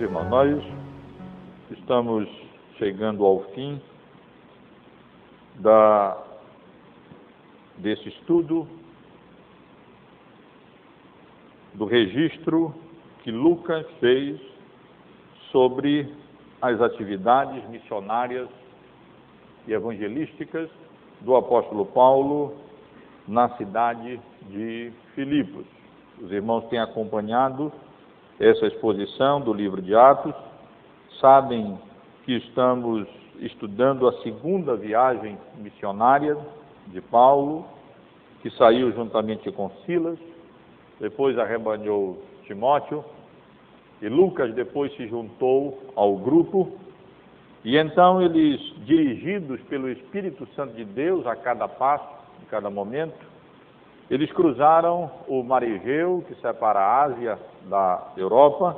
[0.00, 0.64] Irmãos, nós
[1.70, 2.28] estamos
[2.78, 3.80] chegando ao fim
[5.56, 6.20] da,
[7.78, 8.66] desse estudo
[11.74, 12.74] do registro
[13.22, 14.40] que Lucas fez
[15.52, 16.12] sobre
[16.60, 18.48] as atividades missionárias
[19.68, 20.68] e evangelísticas
[21.20, 22.56] do apóstolo Paulo
[23.28, 24.20] na cidade
[24.50, 25.64] de Filipos.
[26.20, 27.72] Os irmãos têm acompanhado
[28.44, 30.34] essa exposição do livro de Atos,
[31.18, 31.78] sabem
[32.24, 33.08] que estamos
[33.40, 36.36] estudando a segunda viagem missionária
[36.88, 37.64] de Paulo,
[38.42, 40.18] que saiu juntamente com Silas,
[41.00, 43.02] depois arrebanhou Timóteo,
[44.02, 46.70] e Lucas depois se juntou ao grupo,
[47.64, 52.06] e então eles, dirigidos pelo Espírito Santo de Deus a cada passo,
[52.42, 53.16] em cada momento,
[54.10, 58.76] eles cruzaram o Mar Egeu, que separa a Ásia da Europa,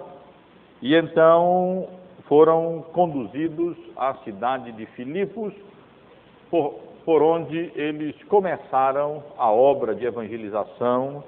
[0.81, 1.89] e então
[2.29, 5.53] foram conduzidos à cidade de Filipos,
[6.51, 11.23] por, por onde eles começaram a obra de evangelização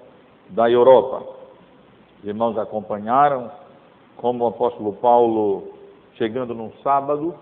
[0.50, 1.22] da Europa.
[2.18, 3.50] Os irmãos acompanharam
[4.16, 5.72] como o apóstolo Paulo,
[6.14, 7.34] chegando num sábado,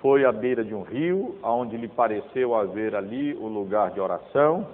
[0.00, 4.64] foi à beira de um rio, aonde lhe pareceu haver ali o lugar de oração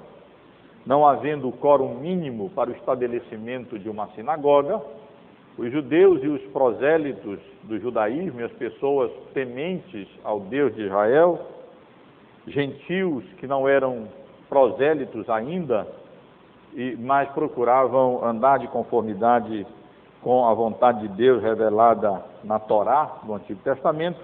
[0.86, 4.80] não havendo quórum mínimo para o estabelecimento de uma sinagoga,
[5.56, 11.40] os judeus e os prosélitos do judaísmo e as pessoas tementes ao Deus de Israel,
[12.46, 14.08] gentios que não eram
[14.48, 15.86] prosélitos ainda,
[16.98, 19.66] mas procuravam andar de conformidade
[20.22, 24.18] com a vontade de Deus revelada na Torá, do Antigo Testamento,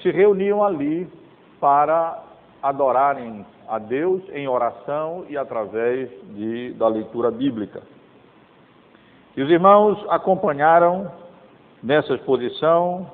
[0.00, 1.08] se reuniam ali
[1.60, 2.22] para
[2.62, 7.82] adorarem a Deus em oração e através de, da leitura bíblica.
[9.34, 11.10] E os irmãos acompanharam
[11.82, 13.10] nessa exposição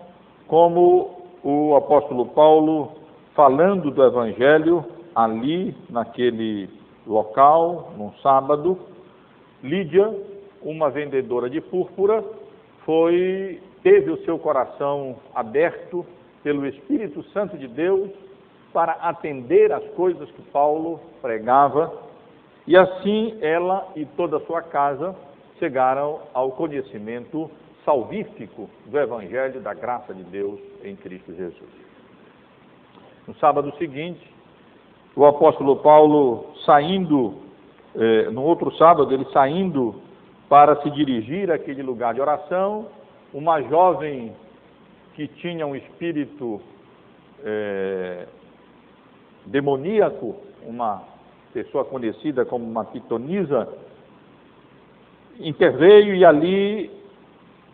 [0.49, 2.91] como o apóstolo Paulo,
[3.37, 4.85] falando do Evangelho
[5.15, 6.69] ali, naquele
[7.07, 8.77] local, num sábado,
[9.63, 10.13] Lídia,
[10.61, 12.25] uma vendedora de púrpura,
[12.85, 16.05] foi teve o seu coração aberto
[16.43, 18.11] pelo Espírito Santo de Deus
[18.73, 21.93] para atender às coisas que Paulo pregava,
[22.67, 25.17] e assim ela e toda a sua casa
[25.59, 27.51] chegaram ao conhecimento
[27.85, 31.89] salvífico do Evangelho da graça de Deus em Cristo Jesus.
[33.27, 34.21] No sábado seguinte,
[35.17, 37.35] o apóstolo Paulo saindo,
[37.95, 40.01] eh, no outro sábado, ele saindo
[40.49, 42.87] para se dirigir àquele lugar de oração,
[43.33, 44.35] uma jovem
[45.15, 46.61] que tinha um espírito
[47.43, 48.27] eh,
[49.51, 50.37] demoníaco,
[50.67, 51.03] uma
[51.53, 53.69] pessoa conhecida como uma pitonisa,
[55.41, 56.91] interveio e ali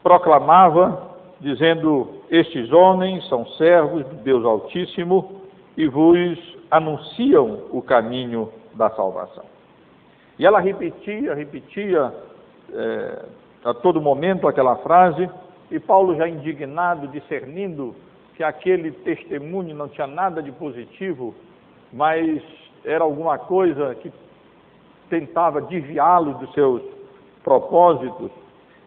[0.02, 5.42] proclamava, dizendo: Estes homens são servos de Deus Altíssimo
[5.76, 6.38] e vos
[6.70, 9.44] anunciam o caminho da salvação.
[10.38, 12.12] E ela repetia, repetia
[12.72, 13.24] é,
[13.64, 15.28] a todo momento aquela frase,
[15.70, 17.94] e Paulo, já indignado, discernindo
[18.36, 21.34] que aquele testemunho não tinha nada de positivo,
[21.94, 22.42] mas
[22.84, 24.12] era alguma coisa que
[25.08, 26.82] tentava desviá-lo dos seus
[27.44, 28.32] propósitos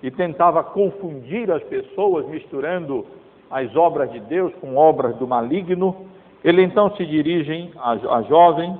[0.04, 3.06] e tentava confundir as pessoas, misturando
[3.50, 5.96] as obras de Deus com obras do maligno.
[6.44, 8.78] Ele então se dirige à, jovem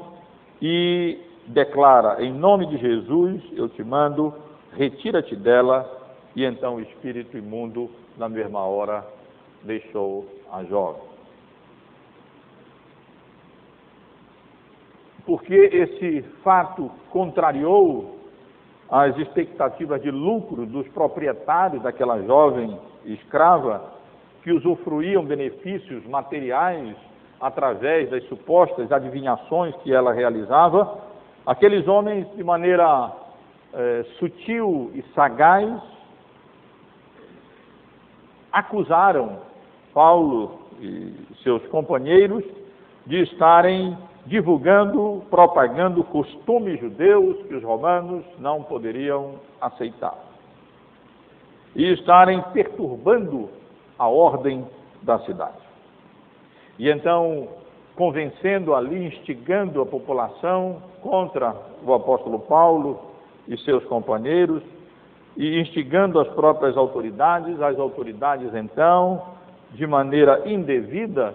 [0.62, 1.18] e
[1.48, 4.34] declara: Em nome de Jesus, eu te mando,
[4.74, 5.90] retira-te dela.
[6.36, 9.04] E então o espírito imundo, na mesma hora,
[9.64, 11.17] deixou a jovem.
[15.28, 18.16] Porque esse fato contrariou
[18.90, 23.92] as expectativas de lucro dos proprietários daquela jovem escrava
[24.42, 26.96] que usufruíam benefícios materiais
[27.42, 30.98] através das supostas adivinhações que ela realizava.
[31.46, 33.12] Aqueles homens, de maneira
[33.74, 35.70] é, sutil e sagaz,
[38.54, 39.40] acusaram
[39.94, 41.14] Paulo e
[41.44, 42.46] seus companheiros
[43.06, 43.98] de estarem
[44.28, 50.16] divulgando, propagando costumes judeus que os romanos não poderiam aceitar.
[51.74, 53.50] E estarem perturbando
[53.98, 54.66] a ordem
[55.02, 55.58] da cidade.
[56.78, 57.48] E então,
[57.96, 63.00] convencendo ali, instigando a população contra o apóstolo Paulo
[63.48, 64.62] e seus companheiros,
[65.38, 69.22] e instigando as próprias autoridades, as autoridades então,
[69.72, 71.34] de maneira indevida,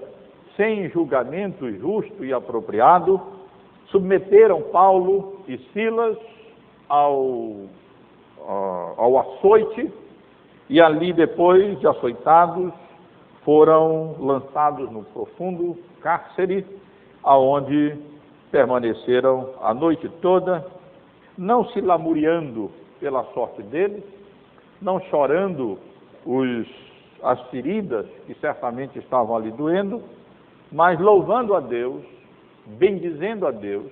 [0.56, 3.20] sem julgamento justo e apropriado,
[3.87, 6.16] submeteram Paulo e Silas
[6.88, 7.66] ao,
[8.96, 9.90] ao açoite
[10.69, 12.72] e ali, depois de açoitados,
[13.44, 16.64] foram lançados no profundo cárcere,
[17.22, 17.96] aonde
[18.50, 20.64] permaneceram a noite toda,
[21.37, 22.70] não se lamuriando
[23.00, 24.02] pela sorte deles,
[24.81, 25.78] não chorando
[26.25, 26.66] os,
[27.22, 30.02] as feridas que certamente estavam ali doendo,
[30.73, 32.03] mas louvando a Deus,
[32.67, 33.91] bendizendo a Deus,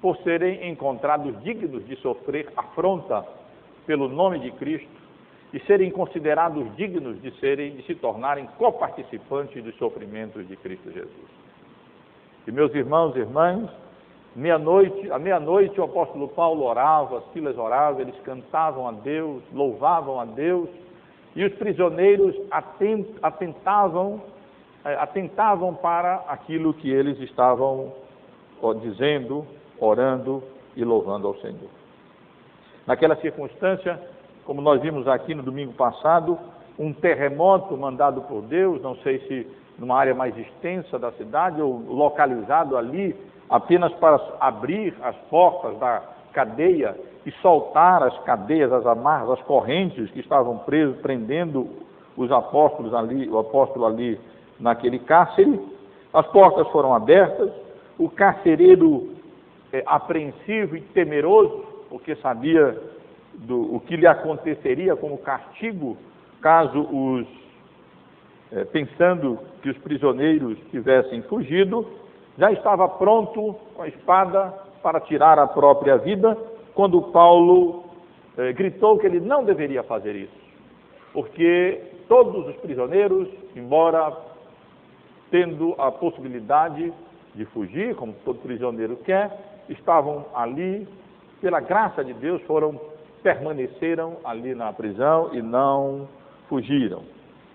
[0.00, 3.24] por serem encontrados dignos de sofrer afronta
[3.86, 5.00] pelo nome de Cristo
[5.52, 11.40] e serem considerados dignos de serem de se tornarem coparticipantes dos sofrimentos de Cristo Jesus.
[12.46, 13.68] E meus irmãos e irmãs,
[14.34, 20.24] meia-noite, à meia-noite o apóstolo Paulo orava, Silas orava, eles cantavam a Deus, louvavam a
[20.24, 20.68] Deus,
[21.34, 22.34] e os prisioneiros
[23.22, 24.39] atentavam, eh,
[24.84, 27.92] atentavam para aquilo que eles estavam
[28.82, 29.46] dizendo,
[29.78, 30.42] orando
[30.76, 31.70] e louvando ao Senhor.
[32.86, 34.00] Naquela circunstância,
[34.44, 36.38] como nós vimos aqui no domingo passado,
[36.78, 39.46] um terremoto mandado por Deus, não sei se
[39.78, 43.16] numa área mais extensa da cidade ou localizado ali
[43.48, 46.02] apenas para abrir as portas da
[46.32, 51.68] cadeia e soltar as cadeias, as amarras, as correntes que estavam presos, prendendo
[52.16, 54.18] os apóstolos ali, o apóstolo ali
[54.60, 55.58] naquele cárcere.
[56.12, 57.50] As portas foram abertas,
[57.98, 59.10] o carcereiro
[59.72, 62.78] é, apreensivo e temeroso, porque sabia
[63.34, 65.96] do o que lhe aconteceria como castigo
[66.40, 67.26] caso os
[68.52, 71.86] é, pensando que os prisioneiros tivessem fugido,
[72.36, 74.52] já estava pronto com a espada
[74.82, 76.36] para tirar a própria vida,
[76.74, 77.84] quando Paulo
[78.36, 80.40] é, gritou que ele não deveria fazer isso,
[81.12, 84.16] porque todos os prisioneiros, embora
[85.30, 86.92] tendo a possibilidade
[87.34, 89.30] de fugir, como todo prisioneiro quer,
[89.68, 90.86] estavam ali,
[91.40, 92.78] pela graça de Deus, foram
[93.22, 96.08] permaneceram ali na prisão e não
[96.48, 97.02] fugiram.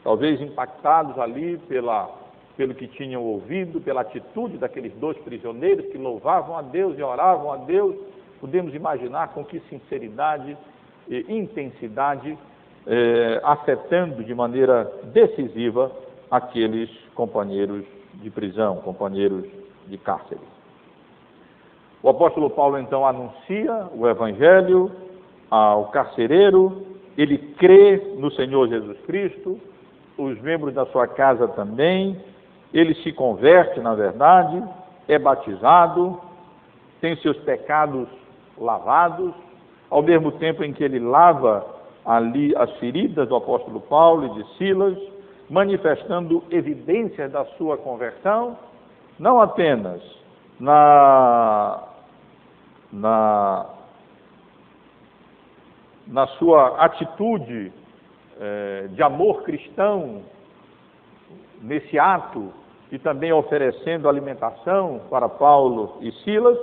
[0.04, 2.10] Talvez impactados ali pela,
[2.56, 7.52] pelo que tinham ouvido, pela atitude daqueles dois prisioneiros que louvavam a Deus e oravam
[7.52, 7.96] a Deus,
[8.40, 10.56] podemos imaginar com que sinceridade
[11.08, 12.38] e intensidade,
[12.88, 15.92] eh, afetando de maneira decisiva
[16.36, 17.86] aqueles companheiros
[18.16, 19.46] de prisão, companheiros
[19.88, 20.42] de cárcere.
[22.02, 24.92] O apóstolo Paulo então anuncia o evangelho
[25.50, 26.86] ao carcereiro,
[27.18, 29.60] ele crê no Senhor Jesus Cristo,
[30.18, 32.18] os membros da sua casa também,
[32.74, 34.62] ele se converte, na verdade,
[35.08, 36.20] é batizado,
[37.02, 38.08] tem seus pecados
[38.58, 39.34] lavados,
[39.90, 41.66] ao mesmo tempo em que ele lava
[42.06, 44.98] ali as feridas do apóstolo Paulo e de Silas,
[45.50, 48.58] manifestando evidências da sua conversão,
[49.20, 50.02] não apenas
[50.60, 51.84] na,
[52.92, 53.66] na,
[56.08, 57.72] na sua atitude
[58.40, 60.24] é, de amor cristão,
[61.62, 62.52] nesse ato,
[62.92, 66.58] e também oferecendo alimentação para Paulo e Silas,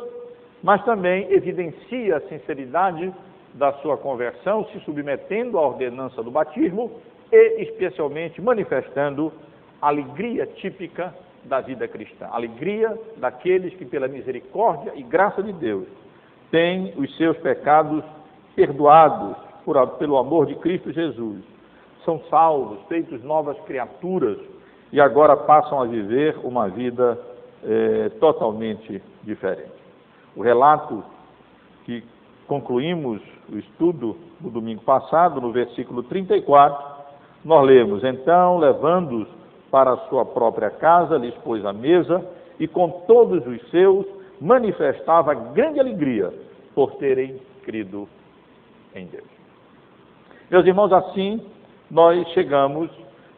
[0.63, 3.13] mas também evidencia a sinceridade
[3.55, 6.91] da sua conversão, se submetendo à ordenança do batismo
[7.33, 9.33] e, especialmente, manifestando
[9.81, 11.15] a alegria típica
[11.45, 15.89] da vida cristã, alegria daqueles que, pela misericórdia e graça de Deus,
[16.51, 18.05] têm os seus pecados
[18.55, 21.43] perdoados por, pelo amor de Cristo Jesus,
[22.05, 24.39] são salvos, feitos novas criaturas
[24.93, 27.19] e agora passam a viver uma vida
[27.65, 29.73] é, totalmente diferente.
[30.37, 31.03] O relato
[31.85, 32.05] que
[32.47, 36.92] concluímos o estudo no domingo passado, no versículo 34,
[37.45, 39.29] nós lemos: Então, levando-os
[39.71, 42.25] para a sua própria casa, lhes pôs a mesa
[42.59, 44.07] e com todos os seus
[44.41, 46.33] manifestava grande alegria
[46.75, 48.09] por terem crido
[48.95, 49.27] em Deus.
[50.51, 51.41] Meus irmãos, assim
[51.91, 52.91] nós chegamos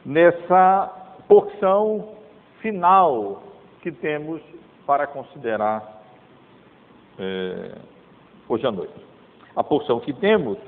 [0.04, 0.90] nessa
[1.28, 2.08] porção
[2.60, 3.42] final
[3.82, 4.40] que temos
[4.86, 6.02] para considerar
[7.18, 7.72] é,
[8.48, 8.94] hoje à noite.
[9.54, 10.58] A porção que temos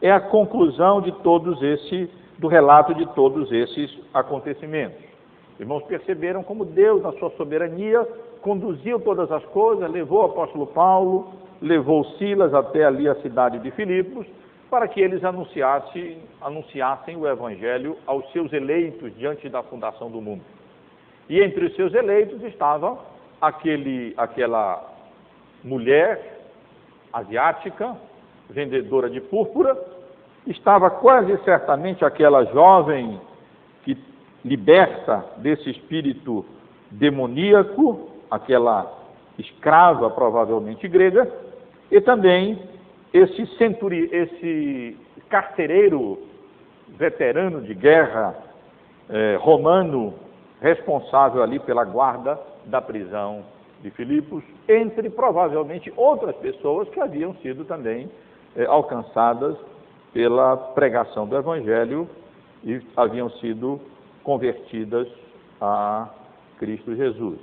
[0.00, 5.04] é a conclusão de todos esses, do relato de todos esses acontecimentos.
[5.58, 8.06] Irmãos, perceberam como Deus, na sua soberania,
[8.42, 13.70] conduziu todas as coisas, levou o apóstolo Paulo, levou Silas até ali a cidade de
[13.70, 14.26] Filipos,
[14.70, 20.42] para que eles anunciassem, anunciassem o evangelho aos seus eleitos diante da fundação do mundo.
[21.28, 22.98] E entre os seus eleitos estava
[23.40, 24.92] aquele, aquela
[25.64, 26.40] mulher
[27.12, 27.96] asiática,
[28.50, 29.76] vendedora de púrpura,
[30.46, 33.20] estava quase certamente aquela jovem
[34.46, 36.44] liberta desse espírito
[36.88, 38.92] demoníaco, aquela
[39.36, 41.28] escrava provavelmente grega,
[41.90, 42.62] e também
[43.12, 44.96] esse centuri, esse
[45.28, 46.18] carcereiro
[46.96, 48.36] veterano de guerra
[49.10, 50.14] eh, romano,
[50.60, 53.44] responsável ali pela guarda da prisão
[53.82, 58.08] de Filipos, entre provavelmente outras pessoas que haviam sido também
[58.56, 59.56] eh, alcançadas
[60.16, 62.08] pela pregação do Evangelho
[62.64, 63.78] e haviam sido
[64.24, 65.06] convertidas
[65.60, 66.08] a
[66.58, 67.38] Cristo Jesus.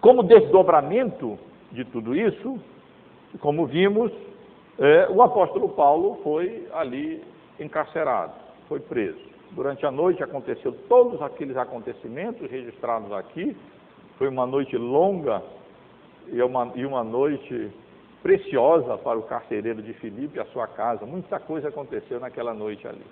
[0.00, 1.38] Como desdobramento
[1.70, 2.58] de tudo isso,
[3.38, 4.10] como vimos,
[4.76, 7.22] é, o apóstolo Paulo foi ali
[7.60, 8.32] encarcerado,
[8.68, 9.20] foi preso.
[9.52, 13.56] Durante a noite aconteceu todos aqueles acontecimentos registrados aqui.
[14.18, 15.44] Foi uma noite longa
[16.26, 17.70] e uma, e uma noite
[18.22, 21.04] preciosa para o carcereiro de Filipe a sua casa.
[21.04, 23.04] Muita coisa aconteceu naquela noite ali.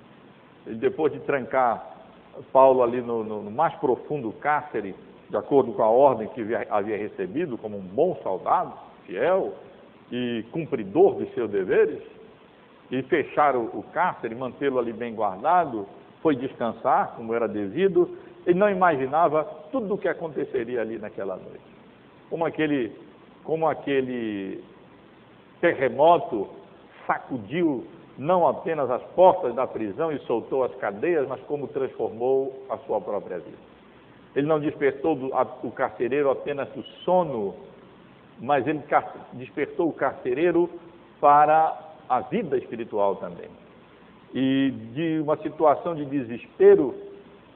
[0.67, 1.97] Depois de trancar
[2.53, 4.95] Paulo ali no, no, no mais profundo cárcere,
[5.29, 8.73] de acordo com a ordem que havia recebido, como um bom soldado,
[9.07, 9.55] fiel
[10.11, 12.03] e cumpridor dos seus deveres,
[12.91, 15.87] e fechar o, o cárcere, mantê-lo ali bem guardado,
[16.23, 21.61] foi descansar, como era devido, ele não imaginava tudo o que aconteceria ali naquela noite.
[22.29, 22.93] Como aquele,
[23.45, 24.63] como aquele
[25.61, 26.49] terremoto
[27.07, 27.87] sacudiu
[28.17, 33.01] não apenas as portas da prisão e soltou as cadeias, mas como transformou a sua
[33.01, 33.57] própria vida.
[34.37, 35.19] Ele não despertou
[35.63, 37.55] o carcereiro apenas do sono,
[38.39, 38.83] mas ele
[39.33, 40.69] despertou o carcereiro
[41.21, 41.77] para
[42.09, 43.49] a vida espiritual também.
[44.35, 46.95] E de uma situação de desespero,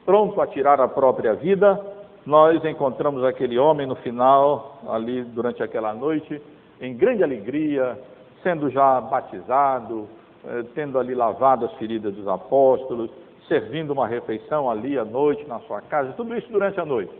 [0.05, 1.81] pronto a tirar a própria vida,
[2.27, 6.41] nós encontramos aquele homem no final, ali durante aquela noite,
[6.85, 7.99] em grande alegria,
[8.43, 10.07] sendo já batizado,
[10.45, 13.11] eh, tendo ali lavado as feridas dos apóstolos,
[13.49, 17.13] servindo uma refeição ali à noite na sua casa, tudo isso durante a noite.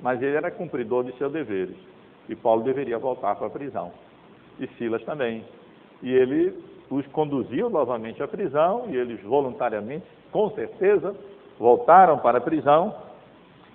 [0.00, 1.76] Mas ele era cumpridor de seus deveres.
[2.28, 3.92] E Paulo deveria voltar para a prisão.
[4.58, 5.44] E Silas também.
[6.02, 6.54] E ele
[6.90, 11.14] os conduziu novamente à prisão, e eles voluntariamente, com certeza,
[11.58, 12.94] voltaram para a prisão.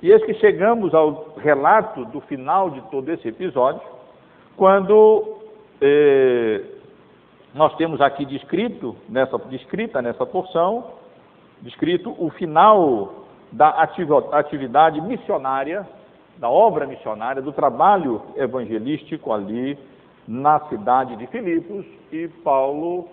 [0.01, 3.81] E eis que chegamos ao relato do final de todo esse episódio,
[4.59, 5.37] quando
[5.79, 6.61] eh,
[7.55, 10.95] nós temos aqui descrito, nessa, descrita nessa porção,
[11.61, 13.69] descrito o final da
[14.33, 15.87] atividade missionária,
[16.37, 19.79] da obra missionária, do trabalho evangelístico ali
[20.27, 23.07] na cidade de Filipos, e Paulo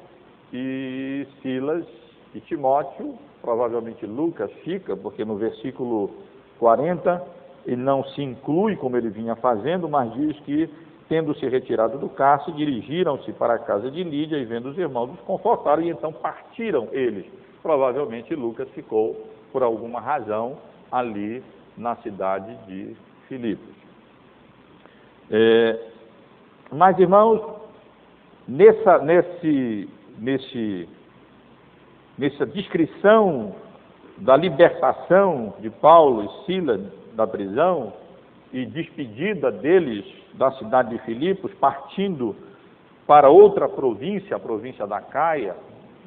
[0.52, 1.86] e Silas
[2.34, 6.10] e Timóteo, provavelmente Lucas fica, porque no versículo
[6.58, 7.22] 40
[7.64, 10.68] ele não se inclui como ele vinha fazendo, mas diz que
[11.08, 15.10] Tendo se retirado do cárcere, dirigiram-se para a casa de Lídia e, vendo os irmãos,
[15.12, 17.26] os confortaram e então partiram eles.
[17.62, 19.16] Provavelmente Lucas ficou,
[19.52, 20.58] por alguma razão,
[20.90, 21.42] ali
[21.76, 22.96] na cidade de
[23.28, 23.74] Filipos.
[25.30, 25.78] É,
[26.72, 27.40] mas, irmãos,
[28.48, 30.88] nessa, nesse, nesse,
[32.18, 33.54] nessa descrição
[34.18, 36.80] da libertação de Paulo e Silas
[37.14, 37.92] da prisão
[38.52, 40.04] e despedida deles
[40.36, 42.36] da cidade de Filipos, partindo
[43.06, 45.56] para outra província, a província da Caia,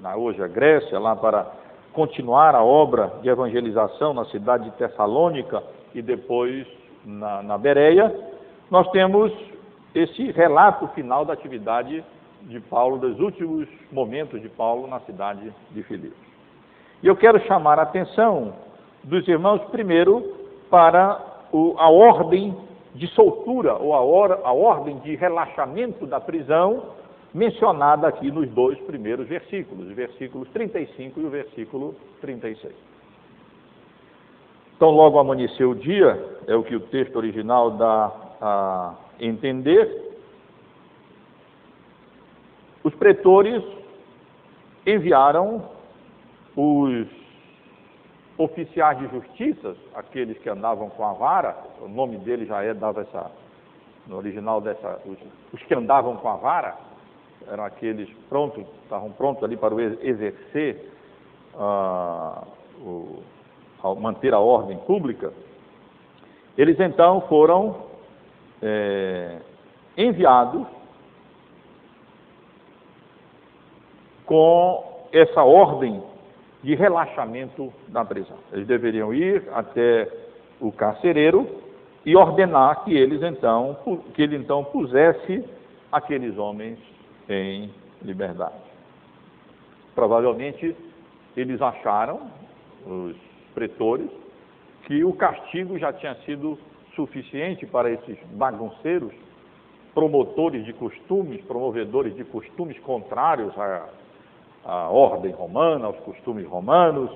[0.02, 1.48] na hoje a Grécia, lá para
[1.94, 6.68] continuar a obra de evangelização na cidade de Tessalônica e depois
[7.04, 8.14] na, na Bereia,
[8.70, 9.32] nós temos
[9.94, 12.04] esse relato final da atividade
[12.44, 16.18] de Paulo, dos últimos momentos de Paulo na cidade de Filipos.
[17.02, 18.54] E eu quero chamar a atenção
[19.04, 20.22] dos irmãos, primeiro,
[20.70, 21.20] para
[21.78, 22.56] a ordem
[23.00, 26.84] de soltura ou a, hora, a ordem de relaxamento da prisão
[27.34, 32.76] mencionada aqui nos dois primeiros versículos, os versículos 35 e o versículo 36.
[34.76, 40.18] Então, logo amanheceu o dia, é o que o texto original dá a entender.
[42.84, 43.64] Os pretores
[44.86, 45.64] enviaram
[46.54, 47.08] os
[48.40, 53.02] oficiais de justiça, aqueles que andavam com a vara, o nome dele já é, dava
[53.02, 53.30] essa,
[54.08, 55.18] no original dessa, os,
[55.54, 56.78] os que andavam com a vara,
[57.52, 60.90] eram aqueles prontos, estavam prontos ali para o exercer,
[61.54, 62.48] uh,
[62.82, 63.24] o,
[64.00, 65.34] manter a ordem pública,
[66.58, 67.76] eles então foram
[68.62, 69.40] é,
[69.98, 70.66] enviados
[74.26, 76.02] com essa ordem
[76.64, 78.38] de relaxamento da prisão.
[78.52, 80.08] Eles deveriam ir até
[80.60, 81.48] o carcereiro
[82.06, 83.78] e ordenar que eles então
[84.14, 85.44] que ele então pusesse
[85.92, 86.78] aqueles homens
[87.30, 88.56] em liberdade.
[89.96, 90.76] Provavelmente
[91.36, 92.30] eles acharam
[92.86, 93.16] os
[93.54, 94.10] pretores
[94.84, 96.58] que o castigo já tinha sido
[96.96, 99.14] suficiente para esses bagunceiros,
[99.94, 103.88] promotores de costumes, promovedores de costumes contrários a
[104.66, 107.10] à ordem romana, aos costumes romanos,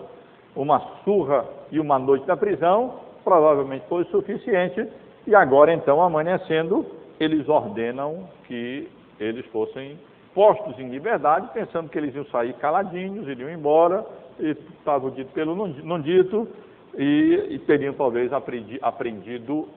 [0.56, 4.88] uma surra e uma noite na prisão, provavelmente foi suficiente,
[5.26, 6.86] e agora então, amanhecendo,
[7.20, 9.98] eles ordenam que eles fossem
[10.34, 14.06] postos em liberdade, pensando que eles iam sair caladinhos, iriam embora,
[14.40, 16.48] e estava dito pelo não dito,
[16.96, 19.68] e, e teriam talvez aprendi, aprendido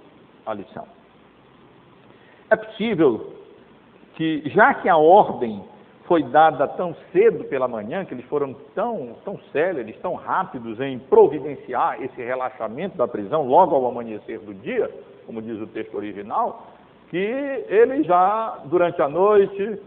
[0.45, 0.87] a lição.
[2.51, 3.33] É possível
[4.15, 5.63] que, já que a ordem
[6.07, 10.99] foi dada tão cedo pela manhã, que eles foram tão, tão céleres, tão rápidos em
[10.99, 14.91] providenciar esse relaxamento da prisão logo ao amanhecer do dia,
[15.27, 16.67] como diz o texto original,
[17.11, 19.81] que eles já, durante a noite,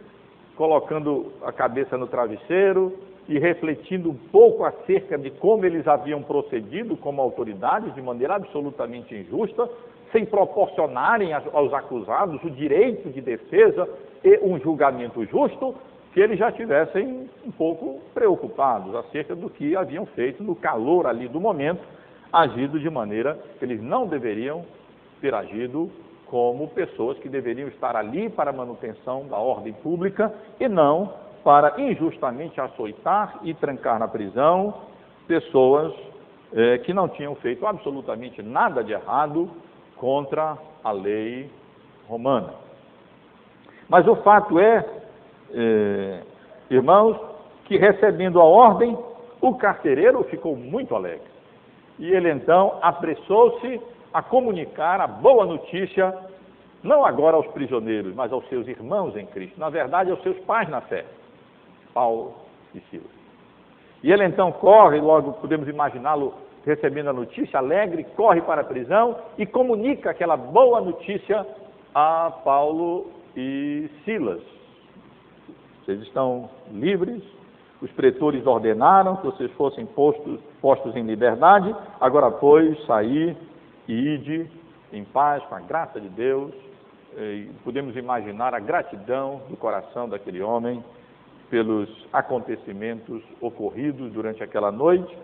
[0.55, 2.93] colocando a cabeça no travesseiro
[3.27, 9.15] e refletindo um pouco acerca de como eles haviam procedido como autoridades de maneira absolutamente
[9.15, 9.69] injusta,
[10.11, 13.87] sem proporcionarem aos acusados o direito de defesa
[14.23, 15.75] e um julgamento justo,
[16.19, 21.29] que eles já estivessem um pouco preocupados acerca do que haviam feito no calor ali
[21.29, 21.79] do momento,
[22.29, 24.65] agido de maneira que eles não deveriam
[25.21, 25.89] ter agido
[26.25, 31.79] como pessoas que deveriam estar ali para a manutenção da ordem pública e não para
[31.79, 34.73] injustamente açoitar e trancar na prisão
[35.25, 35.93] pessoas
[36.51, 39.49] eh, que não tinham feito absolutamente nada de errado
[39.95, 41.49] contra a lei
[42.09, 42.55] romana.
[43.87, 44.98] Mas o fato é
[45.53, 46.21] eh,
[46.69, 47.17] irmãos,
[47.65, 48.97] que recebendo a ordem,
[49.41, 51.27] o carcereiro ficou muito alegre.
[51.97, 53.81] E ele então apressou-se
[54.13, 56.15] a comunicar a boa notícia,
[56.83, 60.67] não agora aos prisioneiros, mas aos seus irmãos em Cristo, na verdade, aos seus pais
[60.69, 61.05] na fé,
[61.93, 62.33] Paulo
[62.73, 63.19] e Silas.
[64.01, 66.33] E ele então corre, logo podemos imaginá-lo
[66.65, 71.45] recebendo a notícia, alegre, corre para a prisão e comunica aquela boa notícia
[71.93, 74.41] a Paulo e Silas.
[75.89, 77.23] Vocês estão livres,
[77.81, 83.35] os pretores ordenaram que vocês fossem postos, postos em liberdade, agora, pois, sair
[83.87, 84.47] e ide
[84.93, 86.53] em paz, com a graça de Deus.
[87.63, 90.85] Podemos imaginar a gratidão do coração daquele homem
[91.49, 95.17] pelos acontecimentos ocorridos durante aquela noite,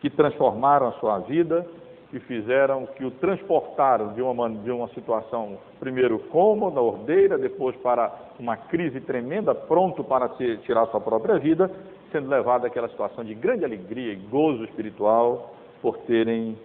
[0.00, 1.66] que transformaram a sua vida
[2.14, 8.12] que fizeram, que o transportaram de uma, de uma situação, primeiro cômoda, ordeira, depois para
[8.38, 10.28] uma crise tremenda, pronto para
[10.62, 11.68] tirar sua própria vida,
[12.12, 16.56] sendo levado àquela situação de grande alegria e gozo espiritual por terem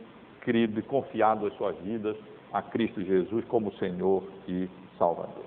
[0.42, 2.16] crido e confiado as suas vidas
[2.54, 5.46] a Cristo Jesus como Senhor e Salvador.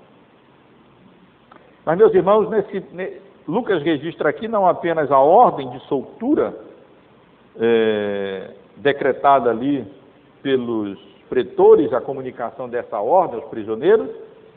[1.86, 6.58] Mas, meus irmãos, nesse, Lucas registra aqui não apenas a ordem de soltura,
[7.56, 9.87] é, decretada ali
[10.42, 14.08] pelos pretores a comunicação dessa ordem aos prisioneiros,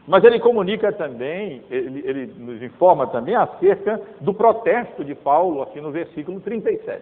[0.08, 5.82] mas ele comunica também, ele, ele, nos informa também acerca do protesto de Paulo, aqui
[5.82, 7.02] no versículo 37.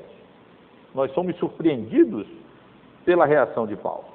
[0.96, 2.26] Nós somos surpreendidos
[3.04, 4.06] pela reação de Paulo.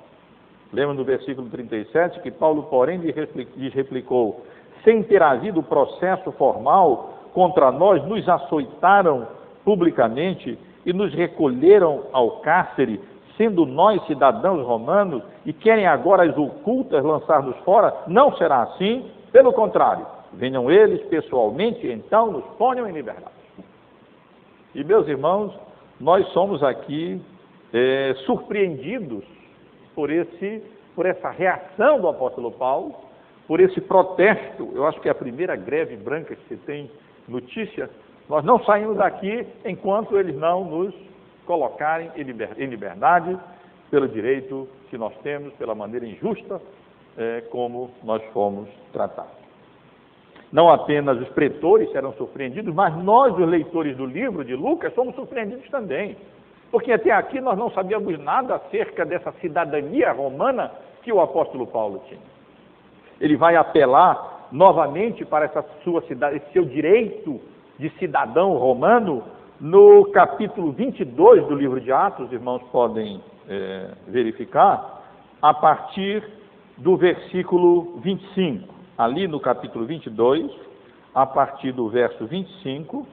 [0.72, 4.44] Lembra no versículo 37 que Paulo, porém, lhes replicou:
[4.84, 9.26] sem ter havido processo formal contra nós, nos açoitaram
[9.64, 10.58] publicamente
[10.88, 12.98] e nos recolheram ao cárcere,
[13.37, 19.53] sendo nós cidadãos romanos, e querem agora as ocultas lançar-nos fora, não será assim, pelo
[19.53, 23.37] contrário, venham eles pessoalmente, então nos ponham em liberdade.
[24.74, 25.53] E meus irmãos,
[26.01, 27.20] nós somos aqui
[27.74, 29.24] é, surpreendidos
[29.94, 30.62] por esse,
[30.94, 32.94] por essa reação do apóstolo Paulo,
[33.46, 34.70] por esse protesto.
[34.74, 36.90] Eu acho que é a primeira greve branca que se tem
[37.29, 37.90] notícia
[38.28, 40.94] nós não saímos daqui enquanto eles não nos
[41.46, 43.38] colocarem em liberdade
[43.90, 46.60] pelo direito que nós temos, pela maneira injusta
[47.16, 49.32] é, como nós fomos tratados.
[50.52, 55.14] Não apenas os pretores serão surpreendidos, mas nós, os leitores do livro de Lucas, somos
[55.14, 56.16] surpreendidos também.
[56.70, 60.70] Porque até aqui nós não sabíamos nada acerca dessa cidadania romana
[61.02, 62.20] que o apóstolo Paulo tinha.
[63.20, 67.40] Ele vai apelar novamente para essa sua cidade, esse seu direito
[67.78, 69.22] de cidadão romano,
[69.60, 75.02] no capítulo 22 do livro de Atos, os irmãos podem é, verificar,
[75.40, 76.22] a partir
[76.76, 78.74] do versículo 25.
[78.96, 80.50] Ali no capítulo 22,
[81.14, 83.06] a partir do verso 25,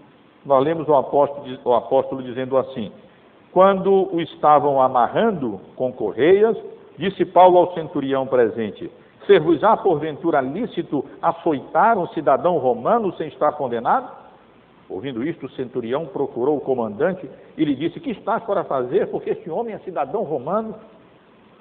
[0.46, 2.92] nós lemos o apóstolo, o apóstolo dizendo assim:
[3.52, 6.58] Quando o estavam amarrando com correias,
[6.98, 8.92] disse Paulo ao centurião presente:
[9.28, 14.25] Ser-vos-á porventura lícito açoitar um cidadão romano sem estar condenado?
[14.90, 19.08] Ouvindo isto, o centurião procurou o comandante e lhe disse: Que estás para fazer?
[19.08, 20.76] Porque este homem é cidadão romano.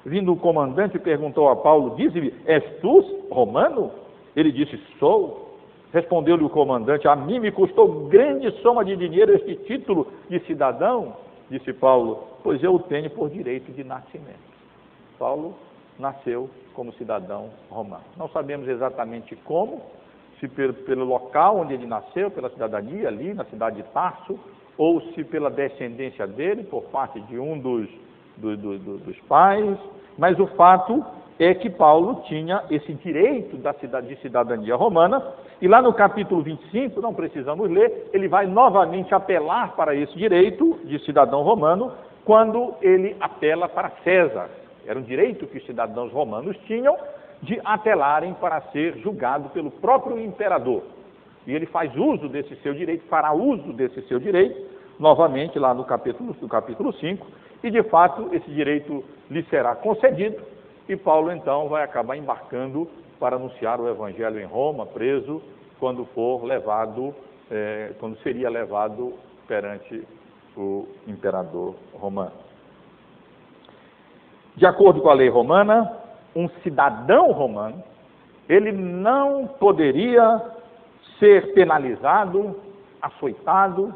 [0.05, 3.91] Vindo o comandante, perguntou a Paulo: Dize-me, és tu romano?
[4.37, 5.45] Ele disse: Sou.
[5.93, 11.17] Respondeu-lhe o comandante: A mim me custou grande soma de dinheiro este título de cidadão,
[11.49, 14.55] disse Paulo, pois eu o tenho por direito de nascimento.
[15.19, 15.55] Paulo
[15.99, 18.03] nasceu como cidadão romano.
[18.17, 19.81] Não sabemos exatamente como,
[20.49, 24.39] se pelo local onde ele nasceu, pela cidadania ali na cidade de Tarso,
[24.77, 27.89] ou se pela descendência dele, por parte de um dos,
[28.37, 29.79] do, do, do, dos pais,
[30.19, 31.05] mas o fato
[31.39, 35.23] é que Paulo tinha esse direito da cidade, de cidadania romana,
[35.61, 40.79] e lá no capítulo 25, não precisamos ler, ele vai novamente apelar para esse direito
[40.85, 41.93] de cidadão romano,
[42.25, 44.49] quando ele apela para César.
[44.87, 46.97] Era um direito que os cidadãos romanos tinham
[47.45, 50.83] de apelarem para ser julgado pelo próprio imperador.
[51.47, 54.61] E ele faz uso desse seu direito, fará uso desse seu direito,
[54.99, 57.27] novamente lá no capítulo, no capítulo 5,
[57.63, 60.37] e de fato esse direito lhe será concedido,
[60.89, 62.89] e Paulo então vai acabar embarcando
[63.21, 65.43] para anunciar o evangelho em Roma, preso,
[65.79, 67.15] quando for levado,
[67.51, 69.15] é, quando seria levado
[69.47, 70.07] perante
[70.57, 72.33] o imperador romano.
[74.57, 76.04] De acordo com a lei romana,
[76.35, 77.83] um cidadão romano,
[78.49, 80.43] ele não poderia
[81.19, 82.57] ser penalizado,
[83.01, 83.95] açoitado,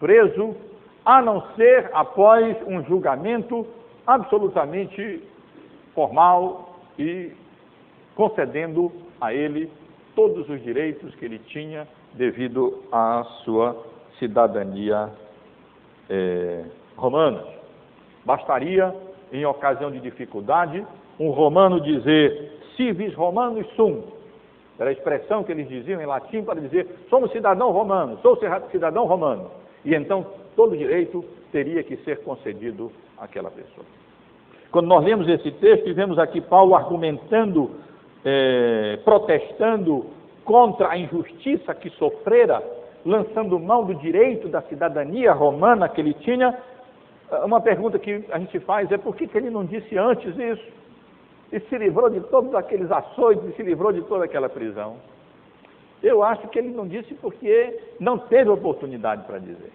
[0.00, 0.56] preso,
[1.04, 3.66] a não ser após um julgamento
[4.06, 5.22] absolutamente
[5.94, 7.32] formal e
[8.14, 9.70] concedendo a ele
[10.14, 13.84] todos os direitos que ele tinha devido à sua
[14.18, 15.10] cidadania
[16.08, 16.64] é,
[16.96, 17.44] romana.
[18.24, 18.94] Bastaria,
[19.32, 20.84] em ocasião de dificuldade,
[21.18, 24.02] um romano dizer civis romanus sum.
[24.78, 28.38] Era a expressão que eles diziam em latim para dizer somos cidadão romano, sou
[28.70, 29.50] cidadão romano.
[29.84, 33.86] E então todo direito teria que ser concedido àquela pessoa.
[34.70, 37.70] Quando nós lemos esse texto e vemos aqui Paulo argumentando,
[38.24, 40.06] é, protestando
[40.44, 42.62] contra a injustiça que sofrera,
[43.04, 46.54] lançando mão do direito da cidadania romana que ele tinha,
[47.44, 50.64] uma pergunta que a gente faz é por que, que ele não disse antes isso?
[51.52, 54.96] E se livrou de todos aqueles açoites e se livrou de toda aquela prisão.
[56.02, 59.72] Eu acho que ele não disse porque não teve oportunidade para dizer.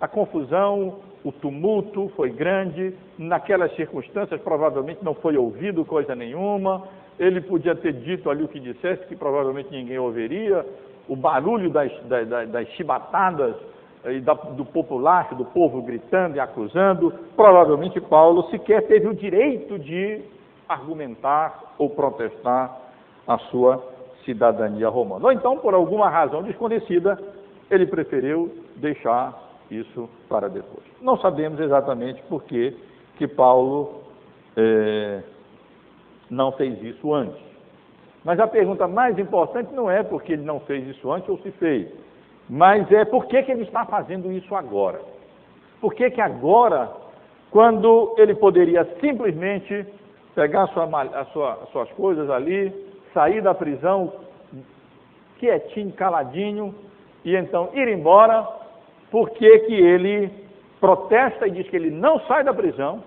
[0.00, 6.86] A confusão, o tumulto foi grande, naquelas circunstâncias provavelmente não foi ouvido coisa nenhuma,
[7.18, 10.66] ele podia ter dito ali o que dissesse, que provavelmente ninguém ouviria,
[11.08, 13.56] o barulho das, das, das chibatadas
[14.04, 19.78] e da, do popular, do povo gritando e acusando, provavelmente Paulo sequer teve o direito
[19.78, 20.20] de
[20.68, 22.76] argumentar ou protestar
[23.26, 23.82] a sua
[24.24, 25.24] cidadania romana.
[25.24, 27.18] Ou então, por alguma razão desconhecida,
[27.70, 29.34] ele preferiu deixar
[29.70, 30.84] isso para depois.
[31.00, 32.76] Não sabemos exatamente por que,
[33.16, 34.02] que Paulo
[34.56, 35.22] é,
[36.30, 37.40] não fez isso antes.
[38.24, 41.50] Mas a pergunta mais importante não é porque ele não fez isso antes ou se
[41.52, 41.88] fez,
[42.48, 45.00] mas é por que, que ele está fazendo isso agora.
[45.80, 46.90] Por que, que agora,
[47.50, 49.86] quando ele poderia simplesmente
[50.36, 52.70] pegar sua, a sua, as suas coisas ali,
[53.14, 54.12] sair da prisão
[55.38, 56.74] quietinho, caladinho,
[57.24, 58.46] e então ir embora,
[59.10, 60.30] por que, que ele
[60.78, 63.02] protesta e diz que ele não sai da prisão,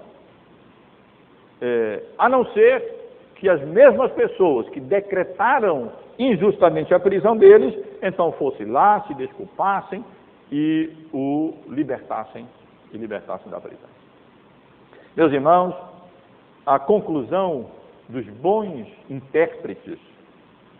[1.61, 2.95] é, a não ser
[3.35, 10.03] que as mesmas pessoas que decretaram injustamente a prisão deles, então fossem lá, se desculpassem
[10.51, 12.47] e o libertassem
[12.91, 13.89] e libertassem da prisão.
[15.15, 15.88] Meus irmãos,
[16.65, 17.67] a conclusão
[18.07, 19.99] dos bons intérpretes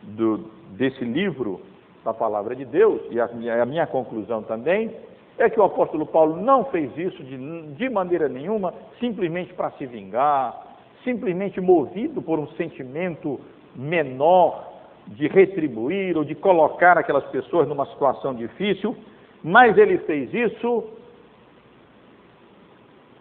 [0.03, 1.61] do, desse livro
[2.03, 4.91] da palavra de Deus, e a minha, a minha conclusão também,
[5.37, 7.37] é que o apóstolo Paulo não fez isso de,
[7.73, 13.39] de maneira nenhuma simplesmente para se vingar, simplesmente movido por um sentimento
[13.75, 14.67] menor
[15.07, 18.95] de retribuir ou de colocar aquelas pessoas numa situação difícil,
[19.43, 20.83] mas ele fez isso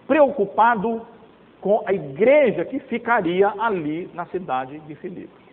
[0.07, 1.03] preocupado
[1.61, 5.49] com a igreja que ficaria ali na cidade de Filipos.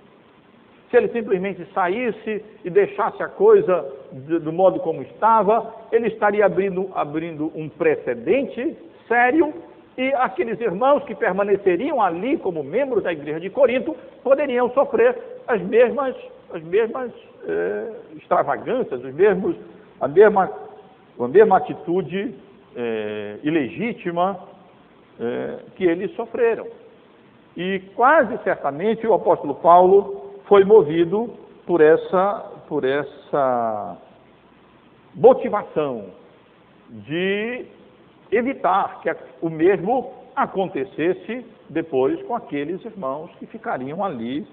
[0.89, 6.91] Se ele simplesmente saísse e deixasse a coisa do modo como estava, ele estaria abrindo,
[6.93, 9.53] abrindo um precedente sério
[9.97, 15.61] e aqueles irmãos que permaneceriam ali como membros da igreja de Corinto poderiam sofrer as
[15.61, 16.15] mesmas,
[16.53, 17.11] as mesmas
[17.47, 19.55] eh, extravagâncias, os mesmos,
[19.99, 20.51] a, mesma,
[21.19, 22.35] a mesma atitude
[22.75, 24.39] eh, ilegítima
[25.19, 26.67] eh, que eles sofreram.
[27.56, 31.34] E quase certamente o apóstolo Paulo foi movido
[31.65, 33.97] por essa, por essa
[35.13, 36.06] motivação
[36.89, 37.65] de
[38.32, 44.45] evitar que o mesmo acontecesse depois com aqueles irmãos que ficariam ali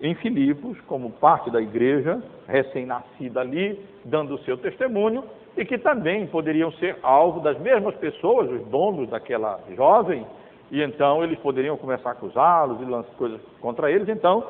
[0.00, 5.24] em Filipos, como parte da igreja, recém-nascida ali, dando o seu testemunho,
[5.58, 10.24] e que também poderiam ser alvo das mesmas pessoas, os donos daquela jovem,
[10.70, 14.08] e então eles poderiam começar a acusá-los e lançar coisas contra eles.
[14.08, 14.44] Então,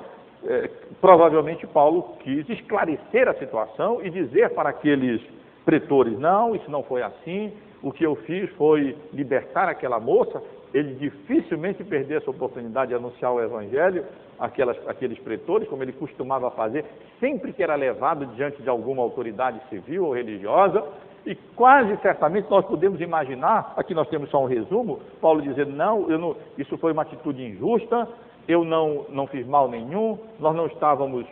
[0.45, 5.23] é, provavelmente Paulo quis esclarecer a situação e dizer para aqueles
[5.65, 10.43] pretores: não, isso não foi assim, o que eu fiz foi libertar aquela moça.
[10.73, 14.05] Ele dificilmente perdeu essa oportunidade de anunciar o Evangelho
[14.39, 16.85] àquelas, àqueles pretores, como ele costumava fazer,
[17.19, 20.85] sempre que era levado diante de alguma autoridade civil ou religiosa,
[21.27, 26.01] e quase certamente nós podemos imaginar, aqui nós temos só um resumo, Paulo dizendo, não,
[26.09, 28.09] não isso foi uma atitude injusta,
[28.47, 31.27] eu não, não fiz mal nenhum, nós não estávamos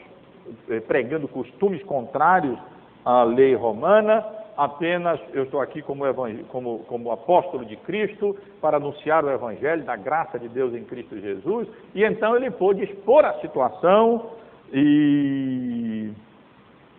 [0.68, 2.58] eh, pregando costumes contrários
[3.04, 4.24] à lei romana,
[4.56, 6.02] apenas eu estou aqui como,
[6.48, 11.18] como, como, apóstolo de Cristo para anunciar o Evangelho da graça de Deus em Cristo
[11.20, 11.68] Jesus.
[11.94, 14.30] E então ele pôde expor a situação
[14.72, 16.10] e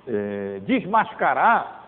[0.08, 1.84] é, desmascarar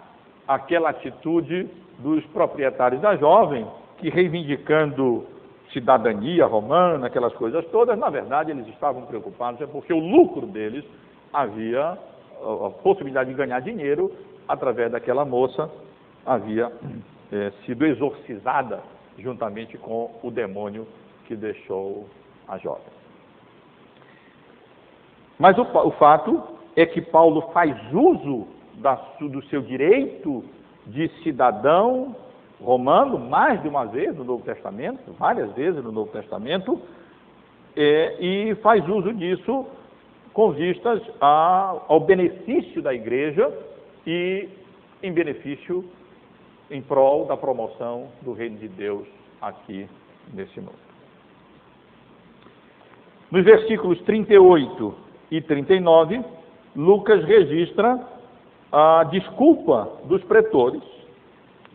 [0.47, 5.25] aquela atitude dos proprietários da jovem, que reivindicando
[5.71, 10.83] cidadania romana, aquelas coisas todas, na verdade eles estavam preocupados, é porque o lucro deles
[11.31, 11.97] havia
[12.41, 14.11] a possibilidade de ganhar dinheiro
[14.49, 15.69] através daquela moça
[16.25, 16.71] havia
[17.31, 18.81] é, sido exorcizada
[19.15, 20.87] juntamente com o demônio
[21.25, 22.07] que deixou
[22.47, 22.91] a jovem.
[25.37, 26.41] Mas o, o fato
[26.75, 30.43] é que Paulo faz uso da, do seu direito
[30.87, 32.15] de cidadão
[32.59, 36.81] romano mais de uma vez no Novo Testamento, várias vezes no Novo Testamento,
[37.75, 39.67] é, e faz uso disso
[40.33, 43.68] com vistas a, ao benefício da igreja
[44.09, 44.49] e
[45.03, 45.85] em benefício,
[46.71, 49.07] em prol da promoção do reino de Deus
[49.39, 49.87] aqui
[50.33, 50.79] nesse mundo.
[53.29, 54.95] Nos versículos 38
[55.29, 56.23] e 39,
[56.75, 57.99] Lucas registra
[58.71, 60.81] a desculpa dos pretores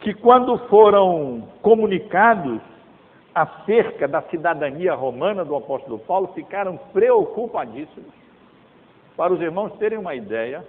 [0.00, 2.60] que, quando foram comunicados
[3.32, 8.12] acerca da cidadania romana do apóstolo Paulo, ficaram preocupadíssimos.
[9.16, 10.64] Para os irmãos terem uma ideia,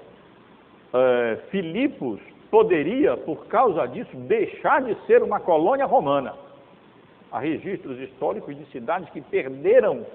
[0.95, 6.33] uh, Filipos poderia, por causa disso, deixar de ser uma colônia romana.
[7.31, 10.05] Há registros históricos de cidades que perderam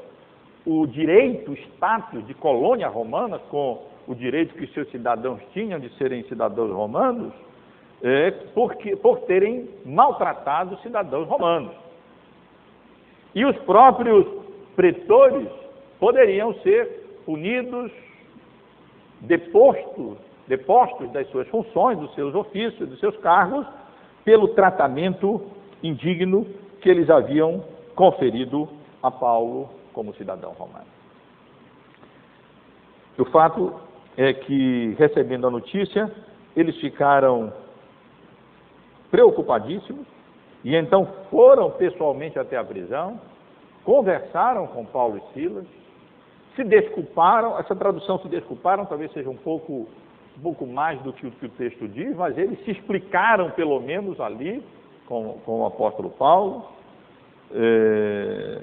[0.65, 5.91] o direito, o status de colônia romana, com o direito que seus cidadãos tinham de
[5.97, 7.33] serem cidadãos romanos,
[8.03, 11.75] é, porque, por terem maltratado os cidadãos romanos.
[13.35, 14.27] E os próprios
[14.75, 15.49] pretores
[15.99, 17.93] poderiam ser punidos,
[19.21, 20.17] depostos,
[20.51, 23.65] depostos das suas funções, dos seus ofícios, dos seus cargos,
[24.25, 25.41] pelo tratamento
[25.81, 26.45] indigno
[26.81, 28.69] que eles haviam conferido
[29.01, 30.87] a Paulo como cidadão romano.
[33.17, 33.81] O fato
[34.17, 36.11] é que, recebendo a notícia,
[36.57, 37.53] eles ficaram
[39.11, 40.07] preocupadíssimos
[40.65, 43.21] e então foram pessoalmente até a prisão,
[43.85, 45.67] conversaram com Paulo e Silas,
[46.57, 49.89] se desculparam, essa tradução se desculparam talvez seja um pouco,
[50.41, 54.21] pouco mais do que o que o texto diz, mas eles se explicaram pelo menos
[54.21, 54.63] ali
[55.07, 56.65] com, com o apóstolo Paulo.
[57.53, 58.63] É...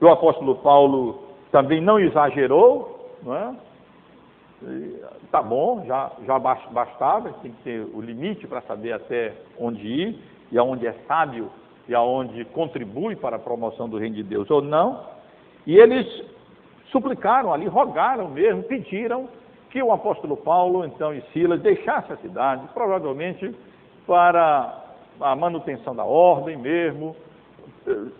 [0.00, 3.54] O apóstolo Paulo também não exagerou, não é?
[5.30, 10.18] tá bom, já, já bastava, tem que ter o limite para saber até onde ir
[10.52, 11.50] e aonde é sábio
[11.88, 15.04] e aonde contribui para a promoção do reino de Deus ou não.
[15.66, 16.06] E eles
[16.90, 19.28] suplicaram ali, rogaram mesmo, pediram
[19.70, 23.54] que o apóstolo Paulo, então, e Silas deixasse a cidade, provavelmente
[24.06, 24.82] para
[25.20, 27.14] a manutenção da ordem mesmo.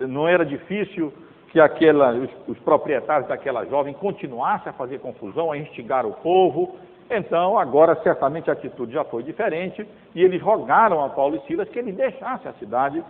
[0.00, 1.12] Não era difícil
[1.50, 6.76] que aquela, os, os proprietários daquela jovem continuassem a fazer confusão, a instigar o povo.
[7.10, 9.84] Então, agora, certamente a atitude já foi diferente
[10.14, 13.02] e eles rogaram a Paulo e Silas que ele deixasse a cidade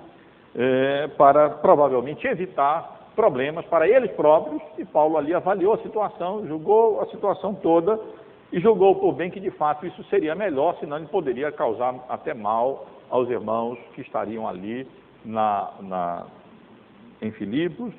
[0.57, 7.03] eh, para provavelmente evitar problemas para eles próprios, e Paulo ali avaliou a situação, julgou
[7.03, 8.01] a situação toda
[8.53, 12.35] e julgou por bem que de fato isso seria melhor, senão ele poderia causar até
[12.35, 14.87] mal aos irmãos que estariam ali
[15.25, 16.27] na, na,
[17.23, 17.93] em Filipos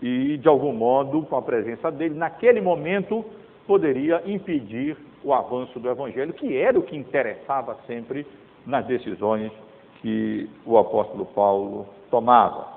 [0.00, 3.24] e de algum modo, com a presença dele, naquele momento
[3.66, 8.26] poderia impedir o avanço do Evangelho, que era o que interessava sempre
[8.64, 9.50] nas decisões
[10.00, 12.68] que o apóstolo Paulo tomava.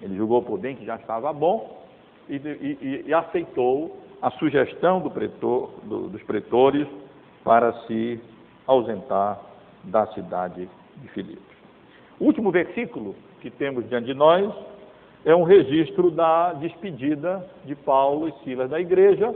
[0.00, 1.80] Ele julgou por bem que já estava bom
[2.28, 6.86] e, e, e aceitou a sugestão do pretor, do, dos pretores
[7.42, 8.20] para se
[8.66, 9.40] ausentar
[9.82, 11.56] da cidade de Filipos.
[12.20, 14.54] O último versículo que temos diante de nós
[15.24, 19.34] é um registro da despedida de Paulo e Silas da igreja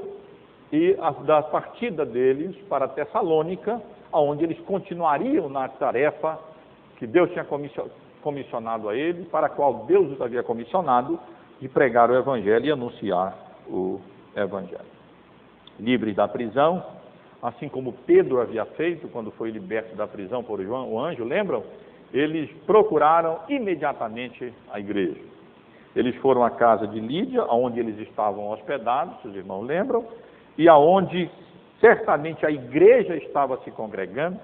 [0.72, 6.38] e a, da partida deles para Tessalônica, onde eles continuariam na tarefa
[6.96, 7.46] que Deus tinha
[8.22, 11.18] comissionado a eles, para a qual Deus os havia comissionado,
[11.60, 13.36] de pregar o Evangelho e anunciar
[13.68, 14.00] o
[14.36, 14.84] Evangelho.
[15.78, 16.84] Livres da prisão,
[17.42, 21.62] assim como Pedro havia feito quando foi liberto da prisão por João, o anjo, lembram?
[22.12, 25.20] Eles procuraram imediatamente a igreja.
[25.94, 30.04] Eles foram à casa de Lídia, onde eles estavam hospedados, os irmãos lembram,
[30.56, 31.30] e aonde
[31.80, 34.38] certamente a igreja estava se congregando,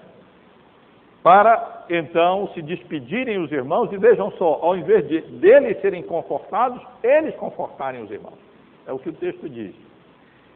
[1.23, 6.83] para então se despedirem os irmãos e vejam só, ao invés de deles serem confortados,
[7.03, 8.52] eles confortarem os irmãos.
[8.87, 9.75] É o que o texto diz.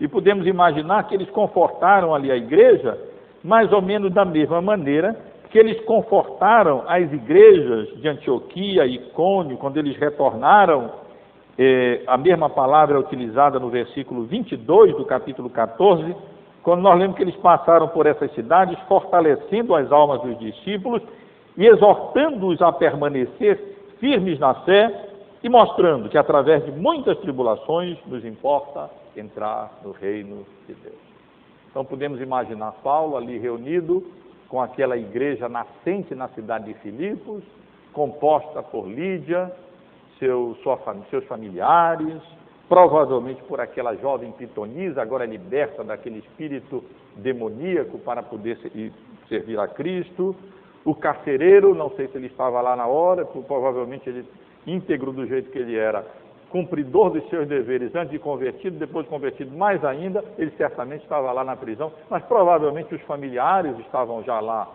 [0.01, 2.99] E podemos imaginar que eles confortaram ali a igreja,
[3.43, 5.17] mais ou menos da mesma maneira
[5.51, 10.91] que eles confortaram as igrejas de Antioquia e Icônio, quando eles retornaram,
[11.59, 16.15] eh, a mesma palavra é utilizada no versículo 22 do capítulo 14,
[16.63, 21.01] quando nós lemos que eles passaram por essas cidades, fortalecendo as almas dos discípulos
[21.57, 23.59] e exortando-os a permanecer
[24.01, 24.93] firmes na fé
[25.43, 30.95] e mostrando que através de muitas tribulações nos importa entrar no reino de Deus.
[31.71, 34.05] Então podemos imaginar Paulo ali reunido
[34.49, 37.43] com aquela igreja nascente na cidade de Filipos,
[37.93, 39.53] composta por Lídia,
[40.19, 40.79] seu, sua,
[41.11, 42.23] seus familiares,
[42.69, 46.83] provavelmente por aquela jovem pitonisa, agora liberta daquele espírito
[47.17, 48.59] demoníaco para poder
[49.29, 50.35] servir a Cristo,
[50.85, 54.25] o carcereiro, não sei se ele estava lá na hora, provavelmente ele
[54.67, 56.05] íntegro do jeito que ele era,
[56.51, 61.33] cumpridor dos seus deveres antes de convertido, depois de convertido mais ainda, ele certamente estava
[61.33, 64.69] lá na prisão, mas provavelmente os familiares estavam já lá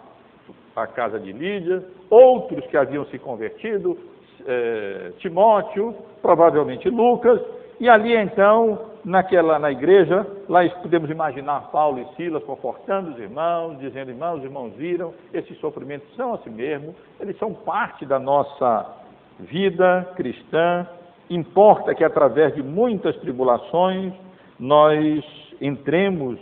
[0.76, 3.98] à casa de Lídia, outros que haviam se convertido,
[4.46, 7.42] é, Timóteo, provavelmente Lucas,
[7.80, 13.80] e ali então, naquela, na igreja, lá podemos imaginar Paulo e Silas confortando os irmãos,
[13.80, 19.01] dizendo, irmãos, os irmãos viram, esses sofrimentos são assim mesmo, eles são parte da nossa
[19.42, 20.88] vida cristã,
[21.30, 24.14] importa que através de muitas tribulações
[24.60, 25.24] nós
[25.60, 26.40] entremos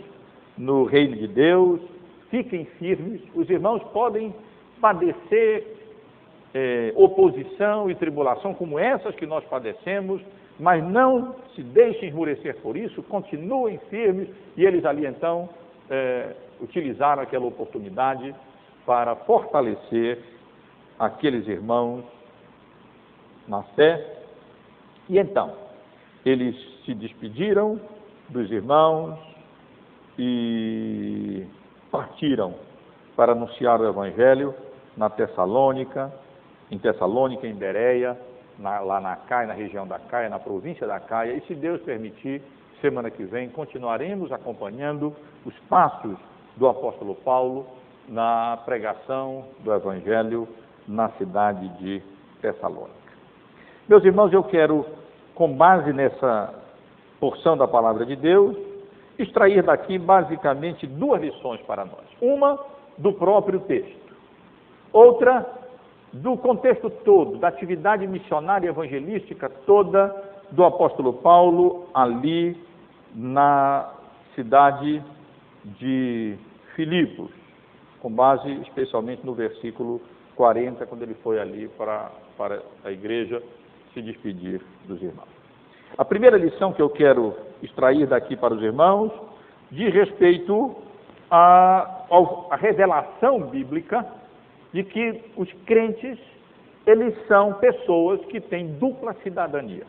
[0.56, 1.80] no reino de Deus,
[2.28, 4.34] fiquem firmes, os irmãos podem
[4.80, 5.76] padecer
[6.52, 10.20] é, oposição e tribulação como essas que nós padecemos,
[10.58, 15.48] mas não se deixem enmurecer por isso, continuem firmes, e eles ali então
[15.88, 18.34] é, utilizaram aquela oportunidade
[18.84, 20.18] para fortalecer
[20.98, 22.04] aqueles irmãos
[23.50, 24.20] na fé
[25.08, 25.52] e então,
[26.24, 27.80] eles se despediram
[28.28, 29.18] dos irmãos
[30.16, 31.44] e
[31.90, 32.54] partiram
[33.16, 34.54] para anunciar o Evangelho
[34.96, 36.12] na Tessalônica,
[36.70, 38.16] em Tessalônica, em Bereia,
[38.56, 41.80] na, lá na Caia, na região da Caia, na província da Caia, e se Deus
[41.82, 42.40] permitir,
[42.80, 45.12] semana que vem continuaremos acompanhando
[45.44, 46.16] os passos
[46.56, 47.66] do apóstolo Paulo
[48.08, 50.46] na pregação do Evangelho
[50.86, 52.00] na cidade de
[52.40, 52.99] Tessalônica.
[53.90, 54.86] Meus irmãos, eu quero
[55.34, 56.54] com base nessa
[57.18, 58.56] porção da palavra de Deus,
[59.18, 62.04] extrair daqui basicamente duas lições para nós.
[62.22, 62.56] Uma
[62.96, 64.14] do próprio texto,
[64.92, 65.44] outra
[66.12, 70.14] do contexto todo, da atividade missionária evangelística toda
[70.52, 72.56] do apóstolo Paulo ali
[73.12, 73.92] na
[74.36, 75.02] cidade
[75.64, 76.38] de
[76.76, 77.32] Filipos,
[77.98, 80.00] com base especialmente no versículo
[80.36, 83.42] 40, quando ele foi ali para, para a igreja
[83.92, 85.28] se despedir dos irmãos.
[85.98, 89.12] A primeira lição que eu quero extrair daqui para os irmãos
[89.70, 90.76] diz respeito
[91.30, 92.06] à,
[92.58, 94.06] revelação bíblica
[94.72, 96.18] de que os crentes
[96.86, 99.84] eles são pessoas que têm dupla cidadania.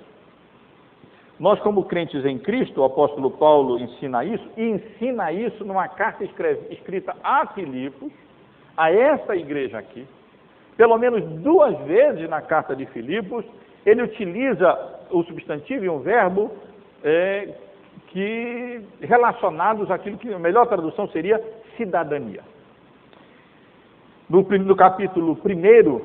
[1.40, 6.24] Nós, como crentes em Cristo, o apóstolo Paulo ensina isso, e ensina isso numa carta
[6.24, 8.12] escrita a Filipos,
[8.78, 10.06] a essa igreja aqui.
[10.78, 13.44] Pelo menos duas vezes na carta de Filipos,
[13.86, 16.52] ele utiliza o substantivo e um verbo
[17.04, 17.54] é,
[18.08, 21.42] que relacionados àquilo que a melhor tradução seria
[21.77, 22.42] cidadania.
[24.29, 26.02] No, no capítulo 1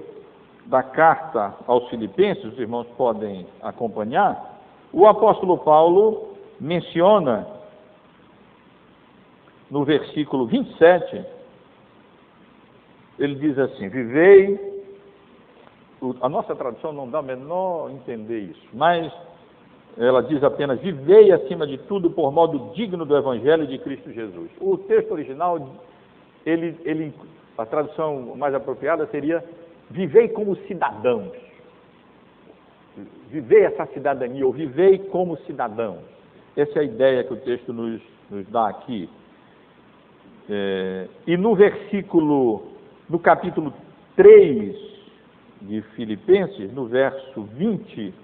[0.66, 4.60] da carta aos Filipenses, os irmãos podem acompanhar,
[4.92, 7.46] o apóstolo Paulo menciona
[9.70, 11.24] no versículo 27,
[13.18, 14.75] ele diz assim: Vivei
[16.20, 19.12] a nossa tradução não dá o menor entender isso, mas
[19.96, 24.50] ela diz apenas: vivei acima de tudo por modo digno do Evangelho de Cristo Jesus.
[24.60, 25.80] O texto original,
[26.44, 27.14] ele, ele,
[27.56, 29.42] a tradução mais apropriada seria:
[29.90, 31.32] vivei como cidadãos.
[33.28, 35.98] vivei essa cidadania, ou vivei como cidadão.
[36.56, 38.00] Essa é a ideia que o texto nos,
[38.30, 39.08] nos dá aqui.
[40.48, 42.62] É, e no versículo,
[43.08, 43.72] no capítulo
[44.14, 44.95] 3
[45.62, 48.14] de Filipenses, no verso 20,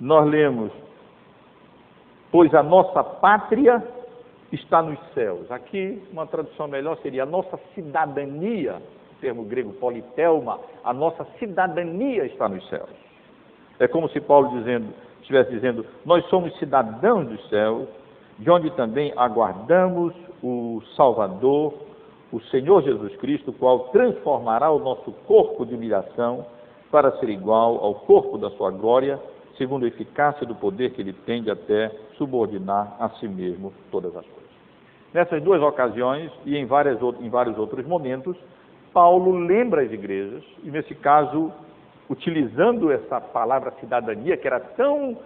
[0.00, 0.72] nós lemos:
[2.30, 3.82] Pois a nossa pátria
[4.52, 5.50] está nos céus.
[5.50, 8.80] Aqui, uma tradução melhor seria a nossa cidadania,
[9.20, 12.90] termo grego politelma, a nossa cidadania está nos céus.
[13.78, 17.88] É como se Paulo dizendo, estivesse dizendo: Nós somos cidadãos dos céus,
[18.38, 21.74] de onde também aguardamos o Salvador,
[22.32, 26.44] o Senhor Jesus Cristo, qual transformará o nosso corpo de humilhação
[26.90, 29.20] para ser igual ao corpo da sua glória,
[29.56, 34.14] segundo a eficácia do poder que ele tem de até subordinar a si mesmo todas
[34.16, 34.48] as coisas.
[35.12, 38.36] Nessas duas ocasiões e em, várias, em vários outros momentos,
[38.92, 41.50] Paulo lembra as igrejas, e nesse caso,
[42.10, 45.16] utilizando essa palavra cidadania, que era tão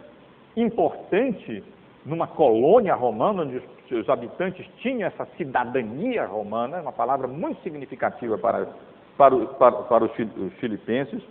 [0.57, 1.63] importante
[2.05, 3.63] numa colônia romana, onde
[3.95, 8.69] os habitantes tinham essa cidadania romana, uma palavra muito significativa para,
[9.17, 10.13] para, para, para os
[10.59, 11.23] filipenses,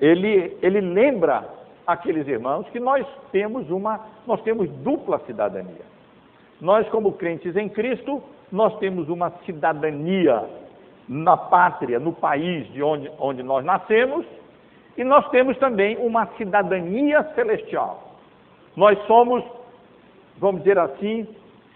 [0.00, 1.48] ele, ele lembra
[1.86, 5.84] aqueles irmãos que nós temos uma, nós temos dupla cidadania.
[6.60, 10.44] Nós, como crentes em Cristo, nós temos uma cidadania
[11.08, 14.24] na pátria, no país de onde, onde nós nascemos,
[14.96, 18.16] e nós temos também uma cidadania celestial.
[18.76, 19.42] Nós somos
[20.40, 21.28] vamos dizer assim,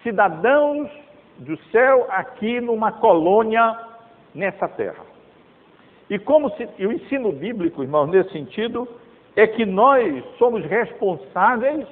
[0.03, 0.91] cidadãos
[1.39, 3.79] do céu aqui numa colônia
[4.35, 5.05] nessa terra.
[6.09, 8.89] E como se, o ensino bíblico, irmãos, nesse sentido,
[9.37, 11.87] é que nós somos responsáveis,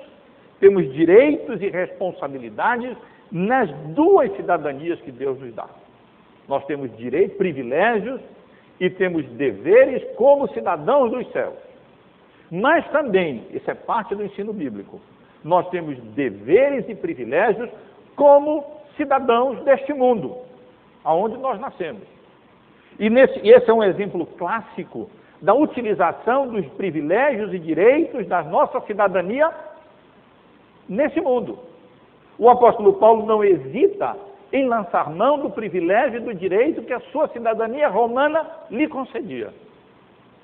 [0.61, 2.97] temos direitos e responsabilidades
[3.31, 5.69] nas duas cidadanias que Deus nos dá.
[6.49, 8.21] Nós temos direitos, privilégios
[8.81, 11.57] e temos deveres como cidadãos dos céus.
[12.51, 15.01] Mas também, isso é parte do ensino bíblico,
[15.45, 17.71] nós temos deveres e privilégios
[18.17, 18.65] como
[18.97, 20.37] cidadãos deste mundo,
[21.05, 22.03] aonde nós nascemos.
[22.99, 28.81] E nesse, esse é um exemplo clássico da utilização dos privilégios e direitos da nossa
[28.83, 29.51] cidadania
[30.89, 31.59] nesse mundo.
[32.39, 34.17] O apóstolo Paulo não hesita
[34.53, 39.53] em lançar mão do privilégio e do direito que a sua cidadania romana lhe concedia.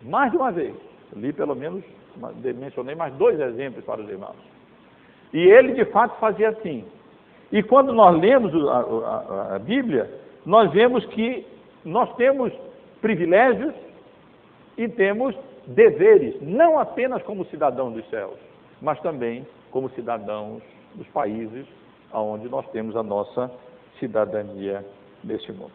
[0.03, 0.75] Mais de uma vez,
[1.15, 1.85] li pelo menos,
[2.57, 4.58] mencionei mais dois exemplos para os irmãos.
[5.33, 6.85] E ele de fato fazia assim.
[7.51, 10.11] E quando nós lemos a, a, a Bíblia,
[10.45, 11.47] nós vemos que
[11.85, 12.53] nós temos
[13.01, 13.74] privilégios
[14.76, 15.35] e temos
[15.66, 18.39] deveres, não apenas como cidadãos dos céus,
[18.81, 20.62] mas também como cidadãos
[20.95, 21.66] dos países
[22.12, 23.51] onde nós temos a nossa
[23.99, 24.85] cidadania
[25.22, 25.72] neste mundo.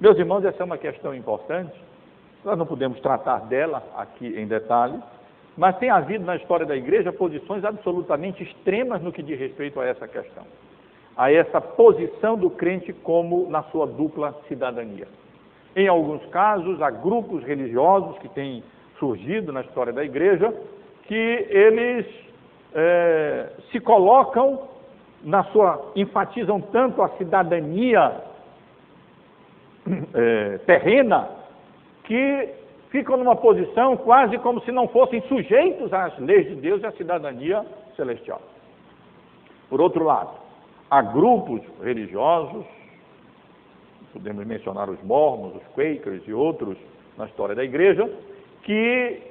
[0.00, 1.74] Meus irmãos, essa é uma questão importante,
[2.44, 5.00] nós não podemos tratar dela aqui em detalhe,
[5.56, 9.86] mas tem havido na história da igreja posições absolutamente extremas no que diz respeito a
[9.86, 10.44] essa questão,
[11.16, 15.06] a essa posição do crente como na sua dupla cidadania.
[15.76, 18.62] Em alguns casos, há grupos religiosos que têm
[18.98, 20.52] surgido na história da igreja
[21.06, 22.06] que eles
[22.74, 24.68] é, se colocam
[25.22, 28.20] na sua, enfatizam tanto a cidadania
[30.14, 31.28] é, terrena
[32.04, 32.48] que
[32.94, 36.92] ficam numa posição quase como se não fossem sujeitos às leis de Deus e à
[36.92, 37.66] cidadania
[37.96, 38.40] celestial.
[39.68, 40.30] Por outro lado,
[40.88, 42.64] há grupos religiosos,
[44.12, 46.78] podemos mencionar os mormons, os quakers e outros
[47.18, 48.08] na história da igreja,
[48.62, 49.22] que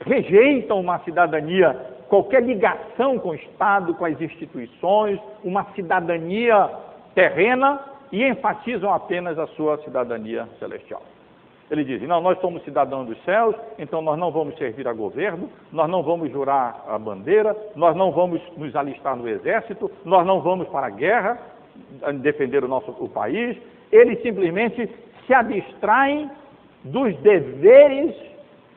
[0.00, 1.74] rejeitam uma cidadania,
[2.08, 6.70] qualquer ligação com o Estado, com as instituições, uma cidadania
[7.14, 7.78] terrena
[8.10, 11.02] e enfatizam apenas a sua cidadania celestial.
[11.74, 15.50] Ele diz: não, nós somos cidadãos dos céus, então nós não vamos servir a governo,
[15.72, 20.40] nós não vamos jurar a bandeira, nós não vamos nos alistar no exército, nós não
[20.40, 21.36] vamos para a guerra
[22.20, 23.58] defender o nosso o país.
[23.90, 24.88] Eles simplesmente
[25.26, 26.30] se abstraem
[26.84, 28.14] dos deveres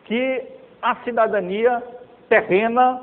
[0.06, 0.44] que
[0.82, 1.84] a cidadania
[2.28, 3.00] terrena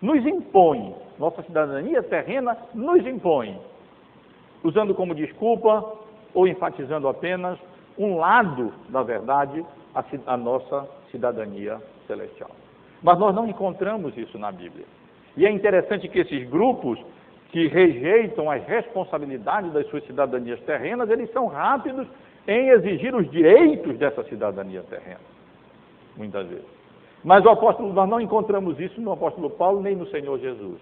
[0.00, 0.94] nos impõe.
[1.18, 3.58] Nossa cidadania terrena nos impõe,
[4.64, 5.92] usando como desculpa
[6.32, 7.58] ou enfatizando apenas
[7.98, 12.50] um lado da verdade, a, a nossa cidadania celestial.
[13.02, 14.84] Mas nós não encontramos isso na Bíblia.
[15.36, 16.98] E é interessante que esses grupos
[17.50, 22.06] que rejeitam as responsabilidades das suas cidadanias terrenas, eles são rápidos
[22.46, 25.20] em exigir os direitos dessa cidadania terrena,
[26.16, 26.76] muitas vezes.
[27.24, 30.78] Mas o apóstolo, nós não encontramos isso no apóstolo Paulo nem no Senhor Jesus.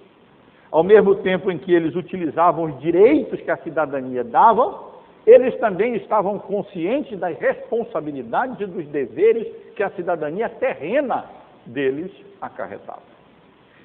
[0.71, 4.94] Ao mesmo tempo em que eles utilizavam os direitos que a cidadania dava,
[5.27, 11.25] eles também estavam conscientes das responsabilidades e dos deveres que a cidadania terrena
[11.67, 12.11] deles
[12.41, 13.15] acarretava.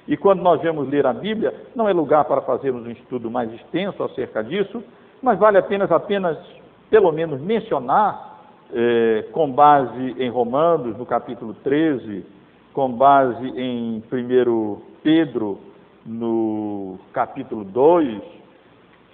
[0.07, 3.51] E quando nós vemos ler a Bíblia, não é lugar para fazermos um estudo mais
[3.53, 4.83] extenso acerca disso,
[5.21, 6.37] mas vale apenas, apenas
[6.89, 8.29] pelo menos mencionar,
[8.73, 12.25] eh, com base em Romanos, no capítulo 13,
[12.73, 15.59] com base em 1 Pedro,
[16.05, 18.21] no capítulo 2,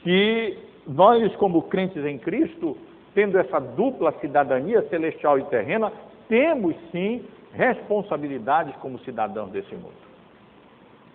[0.04, 0.58] que
[0.88, 2.78] nós, como crentes em Cristo,
[3.14, 5.92] tendo essa dupla cidadania celestial e terrena,
[6.28, 7.24] temos sim
[7.54, 10.06] responsabilidades como cidadãos desse mundo.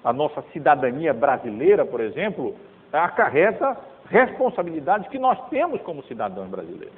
[0.02, 2.54] A nossa cidadania brasileira, por exemplo,
[2.92, 6.94] acarreta responsabilidades que nós temos como cidadãos brasileiros.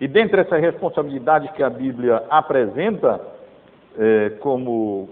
[0.00, 3.20] E dentre essas responsabilidades que a Bíblia apresenta,
[3.98, 5.10] é, como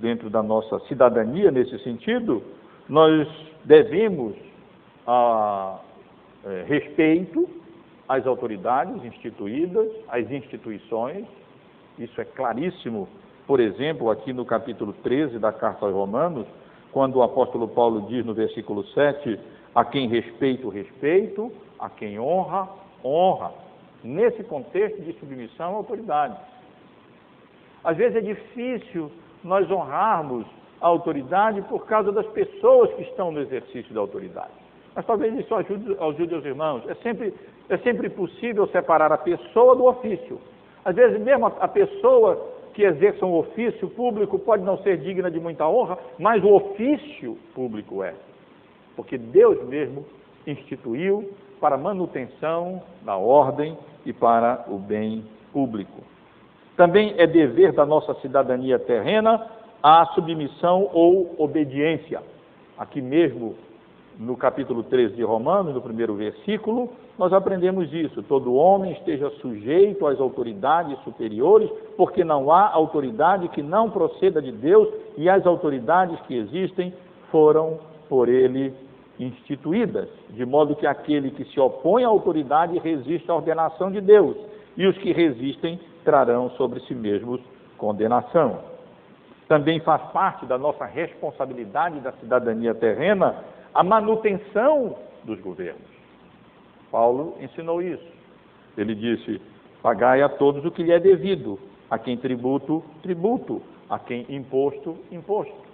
[0.00, 2.42] dentro da nossa cidadania nesse sentido,
[2.88, 3.26] nós
[3.64, 4.34] devemos
[5.06, 5.78] a,
[6.44, 7.48] é, respeito
[8.08, 11.26] às autoridades instituídas, às instituições,
[11.98, 13.08] isso é claríssimo,
[13.46, 16.46] por exemplo, aqui no capítulo 13 da carta aos Romanos,
[16.92, 19.38] quando o apóstolo Paulo diz no versículo 7:
[19.74, 22.68] A quem respeito, respeito, a quem honra,
[23.04, 23.52] honra.
[24.02, 26.36] Nesse contexto de submissão à autoridade.
[27.84, 29.10] Às vezes é difícil
[29.44, 30.46] nós honrarmos
[30.80, 34.69] a autoridade por causa das pessoas que estão no exercício da autoridade.
[35.00, 36.82] Mas talvez isso ajude, ajude os irmãos.
[36.86, 37.32] É sempre,
[37.70, 40.38] é sempre possível separar a pessoa do ofício.
[40.84, 45.30] Às vezes, mesmo a, a pessoa que exerça um ofício público pode não ser digna
[45.30, 48.12] de muita honra, mas o ofício público é.
[48.94, 50.04] Porque Deus mesmo
[50.46, 56.02] instituiu para manutenção da ordem e para o bem público.
[56.76, 59.46] Também é dever da nossa cidadania terrena
[59.82, 62.20] a submissão ou obediência.
[62.76, 63.56] Aqui mesmo
[64.20, 68.22] no capítulo 13 de Romanos, no primeiro versículo, nós aprendemos isso.
[68.24, 74.52] Todo homem esteja sujeito às autoridades superiores, porque não há autoridade que não proceda de
[74.52, 76.92] Deus e as autoridades que existem
[77.30, 77.78] foram
[78.10, 78.74] por ele
[79.18, 84.36] instituídas, de modo que aquele que se opõe à autoridade resiste à ordenação de Deus,
[84.76, 87.40] e os que resistem trarão sobre si mesmos
[87.78, 88.58] condenação.
[89.48, 93.36] Também faz parte da nossa responsabilidade da cidadania terrena
[93.74, 95.82] a manutenção dos governos.
[96.90, 98.06] Paulo ensinou isso.
[98.76, 99.40] Ele disse:
[99.82, 101.58] Pagai a todos o que lhe é devido,
[101.90, 105.70] a quem tributo, tributo, a quem imposto, imposto.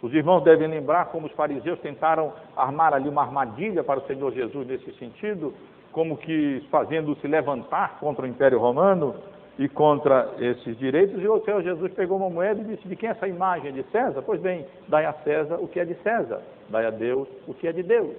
[0.00, 4.32] Os irmãos devem lembrar como os fariseus tentaram armar ali uma armadilha para o Senhor
[4.32, 5.52] Jesus nesse sentido,
[5.90, 9.16] como que fazendo se levantar contra o Império Romano
[9.58, 13.08] e contra esses direitos, e o Senhor Jesus pegou uma moeda e disse: De quem
[13.08, 13.72] é essa imagem?
[13.72, 14.22] De César?
[14.22, 17.66] Pois bem, dai a César o que é de César, dai a Deus o que
[17.66, 18.14] é de Deus.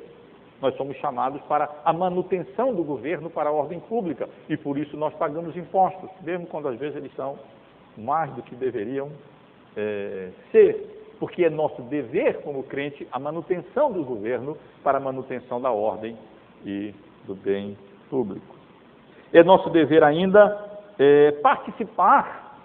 [0.61, 4.97] Nós somos chamados para a manutenção do governo para a ordem pública e por isso
[4.97, 7.39] nós pagamos impostos, mesmo quando às vezes eles são
[7.97, 9.09] mais do que deveriam
[9.77, 15.61] é, ser, porque é nosso dever como crente a manutenção do governo para a manutenção
[15.61, 16.17] da ordem
[16.65, 16.93] e
[17.25, 17.77] do bem
[18.09, 18.55] público.
[19.31, 20.68] É nosso dever ainda
[20.99, 22.57] é, participar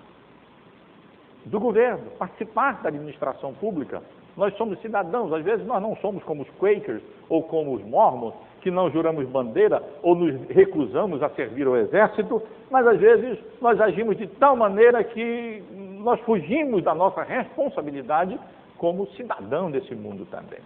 [1.47, 4.03] do governo, participar da administração pública.
[4.37, 8.35] Nós somos cidadãos, às vezes nós não somos como os Quakers ou como os Mormons,
[8.61, 13.80] que não juramos bandeira ou nos recusamos a servir ao exército, mas às vezes nós
[13.80, 15.62] agimos de tal maneira que
[16.01, 18.41] nós fugimos da nossa responsabilidade
[18.76, 20.59] como cidadão desse mundo também.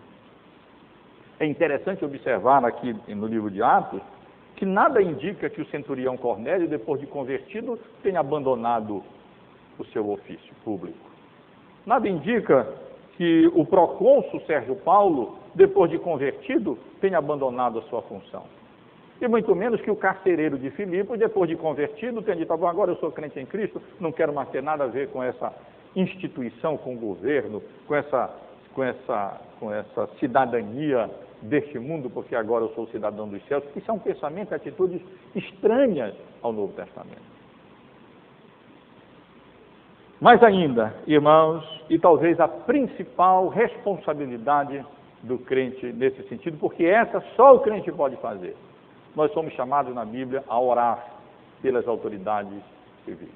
[1.39, 4.01] É interessante observar aqui no livro de Atos
[4.59, 9.05] que nada indica que o centurião Cornélio, depois de convertido, tenha abandonado
[9.79, 10.99] o seu ofício público.
[11.87, 12.67] Nada indica
[13.17, 18.43] que o procônsul Sérgio Paulo, depois de convertido, tenha abandonado a sua função.
[19.21, 22.97] E muito menos que o carcereiro de Filipe, depois de convertido, tenha dito, agora eu
[22.97, 25.53] sou crente em Cristo, não quero mais ter nada a ver com essa
[25.95, 28.29] instituição, com o governo, com essa,
[28.75, 31.09] com essa, com essa cidadania
[31.43, 33.65] deste mundo, porque agora eu sou cidadão dos céus.
[33.77, 35.01] Isso é um pensamento, atitudes
[35.35, 37.39] estranhas ao Novo Testamento.
[40.21, 44.85] Mais ainda, irmãos, e talvez a principal responsabilidade
[45.23, 48.57] do crente nesse sentido, porque essa só o crente pode fazer.
[49.15, 51.05] Nós somos chamados na Bíblia a orar
[51.63, 52.63] pelas autoridades
[53.05, 53.29] civis.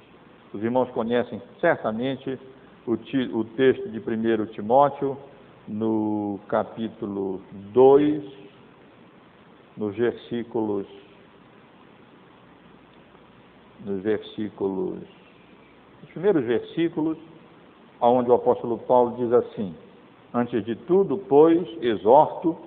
[0.53, 2.37] Os irmãos conhecem certamente
[2.85, 2.97] o,
[3.55, 5.17] texto de 1 Timóteo,
[5.67, 7.41] no capítulo
[7.73, 8.23] 2,
[9.77, 10.87] nos versículos
[13.85, 14.99] nos versículos
[16.03, 17.17] os primeiros versículos,
[17.99, 19.73] onde o apóstolo Paulo diz assim:
[20.33, 22.57] Antes de tudo, pois, exorto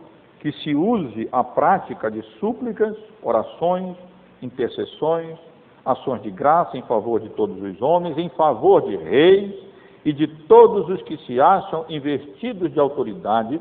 [0.40, 3.96] que se use a prática de súplicas, orações,
[4.42, 5.38] intercessões,
[5.84, 9.65] ações de graça em favor de todos os homens, em favor de reis
[10.06, 13.60] e de todos os que se acham investidos de autoridade,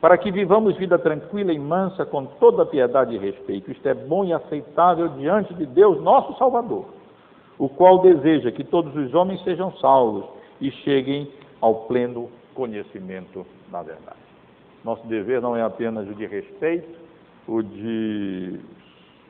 [0.00, 3.70] para que vivamos vida tranquila e mansa com toda piedade e respeito.
[3.70, 6.86] Isto é bom e aceitável diante de Deus, nosso Salvador,
[7.58, 10.24] o qual deseja que todos os homens sejam salvos
[10.62, 11.30] e cheguem
[11.60, 14.16] ao pleno conhecimento da verdade.
[14.82, 16.98] Nosso dever não é apenas o de respeito,
[17.46, 18.60] o de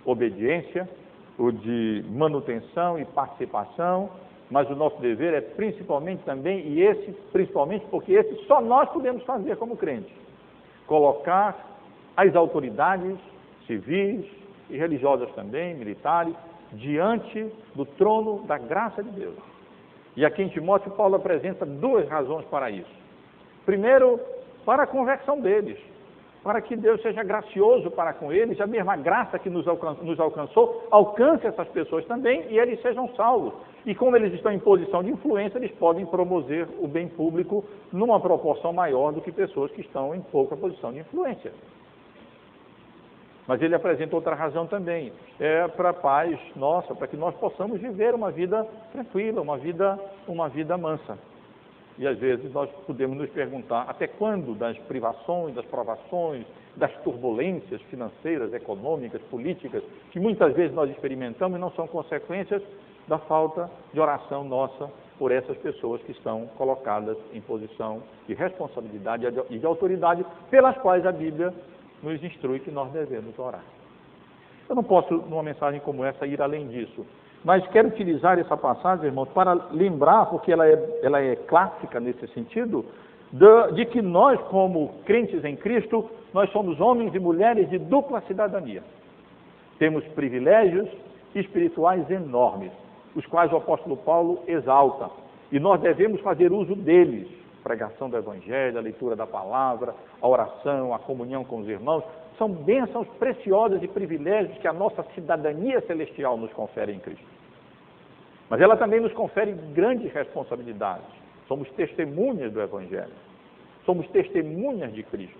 [0.05, 0.89] obediência,
[1.37, 4.11] o de manutenção e participação,
[4.53, 9.23] mas o nosso dever é principalmente também, e esse principalmente porque esse só nós podemos
[9.25, 10.13] fazer como crentes,
[10.87, 11.57] colocar
[12.15, 13.17] as autoridades
[13.67, 14.27] civis
[14.69, 16.35] e religiosas também, militares,
[16.75, 19.37] diante do trono da graça de Deus.
[20.15, 22.95] E aqui em Timóteo, Paulo apresenta duas razões para isso.
[23.65, 24.21] Primeiro,
[24.67, 25.79] para a conversão deles
[26.43, 29.67] para que Deus seja gracioso para com eles, a mesma graça que nos
[30.19, 33.55] alcançou, alcance essas pessoas também e eles sejam salvos.
[33.85, 38.21] E como eles estão em posição de influência, eles podem promover o bem público numa
[38.21, 41.53] proporção maior do que pessoas que estão em pouca posição de influência.
[43.47, 47.81] Mas ele apresenta outra razão também, é para a paz nossa, para que nós possamos
[47.81, 51.19] viver uma vida tranquila, uma vida, uma vida mansa.
[51.99, 57.83] E às vezes nós podemos nos perguntar até quando das privações, das provações, das turbulências
[57.83, 62.63] financeiras, econômicas, políticas, que muitas vezes nós experimentamos e não são consequências
[63.13, 69.27] da falta de oração nossa por essas pessoas que estão colocadas em posição de responsabilidade
[69.51, 71.53] e de autoridade, pelas quais a Bíblia
[72.03, 73.63] nos instrui que nós devemos orar.
[74.67, 77.05] Eu não posso, numa mensagem como essa, ir além disso.
[77.45, 82.27] Mas quero utilizar essa passagem, irmãos, para lembrar, porque ela é, ela é clássica nesse
[82.29, 82.83] sentido,
[83.31, 88.23] de, de que nós, como crentes em Cristo, nós somos homens e mulheres de dupla
[88.23, 88.83] cidadania.
[89.79, 90.89] Temos privilégios
[91.35, 92.73] espirituais enormes,
[93.15, 95.11] os quais o apóstolo Paulo exalta,
[95.51, 97.29] e nós devemos fazer uso deles.
[97.63, 102.03] Pregação do Evangelho, a leitura da palavra, a oração, a comunhão com os irmãos,
[102.37, 107.25] são bênçãos preciosas e privilégios que a nossa cidadania celestial nos confere em Cristo.
[108.49, 111.07] Mas ela também nos confere grandes responsabilidades.
[111.47, 113.13] Somos testemunhas do Evangelho.
[113.87, 115.39] Somos testemunhas de Cristo.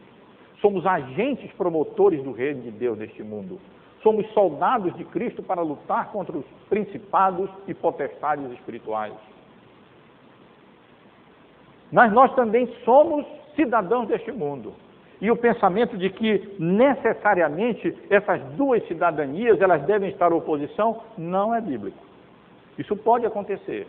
[0.61, 3.59] Somos agentes promotores do reino de Deus neste mundo.
[4.03, 9.15] Somos soldados de Cristo para lutar contra os principados e potestades espirituais.
[11.93, 13.25] Mas nós também somos
[13.55, 14.73] cidadãos deste mundo.
[15.21, 21.55] E o pensamento de que necessariamente essas duas cidadanias elas devem estar em oposição não
[21.55, 22.03] é bíblico.
[22.77, 23.87] Isso pode acontecer.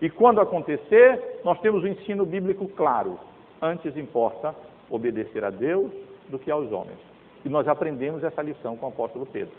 [0.00, 3.18] E quando acontecer, nós temos o um ensino bíblico claro.
[3.60, 4.54] Antes importa
[4.88, 5.92] obedecer a Deus
[6.28, 7.11] do que aos homens.
[7.44, 9.54] E nós aprendemos essa lição com o apóstolo Pedro.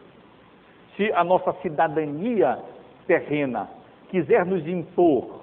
[0.95, 2.59] Se a nossa cidadania
[3.07, 3.69] terrena
[4.09, 5.41] quiser nos impor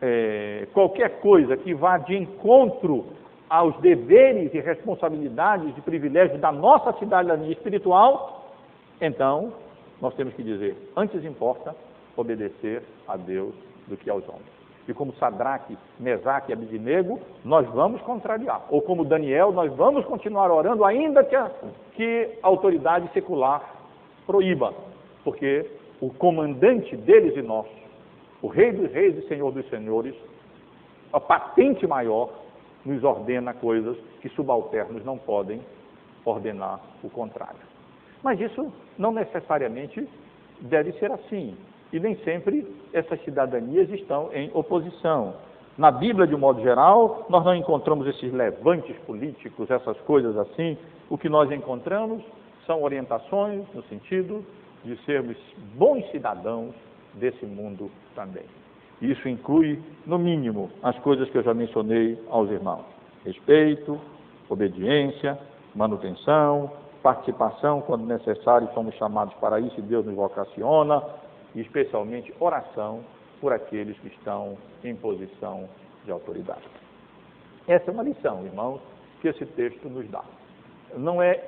[0.00, 3.06] é, qualquer coisa que vá de encontro
[3.48, 8.48] aos deveres e responsabilidades e privilégios da nossa cidadania espiritual,
[9.00, 9.52] então
[10.00, 11.74] nós temos que dizer: antes importa
[12.16, 13.54] obedecer a Deus
[13.88, 14.59] do que aos homens.
[14.88, 18.62] E como Sadraque, Mesaque e Abidinego, nós vamos contrariar.
[18.70, 21.50] Ou como Daniel, nós vamos continuar orando, ainda que a,
[21.92, 23.62] que a autoridade secular
[24.26, 24.74] proíba.
[25.22, 25.70] Porque
[26.00, 27.66] o comandante deles e nós,
[28.42, 30.14] o Rei dos Reis e Senhor dos Senhores,
[31.12, 32.30] a patente maior
[32.84, 35.60] nos ordena coisas que subalternos não podem
[36.24, 37.60] ordenar o contrário.
[38.22, 40.06] Mas isso não necessariamente
[40.60, 41.56] deve ser assim.
[41.92, 45.34] E nem sempre essas cidadanias estão em oposição.
[45.76, 50.76] Na Bíblia, de um modo geral, nós não encontramos esses levantes políticos, essas coisas assim.
[51.08, 52.22] O que nós encontramos
[52.66, 54.44] são orientações no sentido
[54.84, 55.36] de sermos
[55.74, 56.74] bons cidadãos
[57.14, 58.44] desse mundo também.
[59.00, 62.84] Isso inclui, no mínimo, as coisas que eu já mencionei aos irmãos:
[63.24, 63.98] respeito,
[64.48, 65.38] obediência,
[65.74, 66.70] manutenção,
[67.02, 71.02] participação quando necessário, somos chamados para isso e Deus nos vocaciona,
[71.54, 73.00] e especialmente oração
[73.40, 75.68] por aqueles que estão em posição
[76.04, 76.68] de autoridade.
[77.66, 78.80] Essa é uma lição, irmãos,
[79.20, 80.24] que esse texto nos dá.
[80.96, 81.42] Não é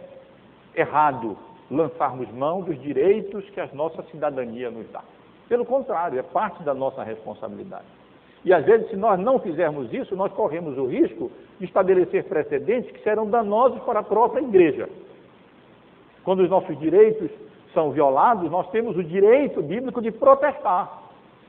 [0.75, 1.37] errado
[1.71, 5.03] lançarmos mão dos direitos que a nossa cidadania nos dá.
[5.49, 7.87] Pelo contrário, é parte da nossa responsabilidade.
[8.45, 12.91] E às vezes, se nós não fizermos isso, nós corremos o risco de estabelecer precedentes
[12.91, 14.89] que serão danosos para a própria igreja.
[16.25, 17.31] Quando os nossos direitos
[17.73, 21.03] são violados, nós temos o direito bíblico de protestar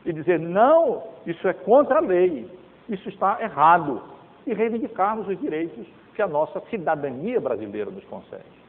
[0.06, 2.50] e dizer: não, isso é contra a lei,
[2.90, 4.02] isso está errado,
[4.46, 8.64] e reivindicarmos os direitos que a nossa cidadania brasileira nos concede.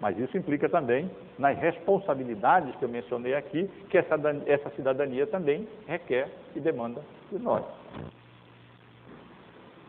[0.00, 4.14] Mas isso implica também nas responsabilidades que eu mencionei aqui, que essa,
[4.46, 7.00] essa cidadania também requer e demanda
[7.32, 7.64] de nós.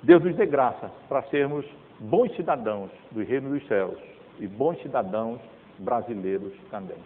[0.03, 1.65] Deus nos dê graça para sermos
[1.99, 3.97] bons cidadãos do reino dos céus
[4.39, 5.41] e bons cidadãos
[5.79, 6.97] brasileiros também.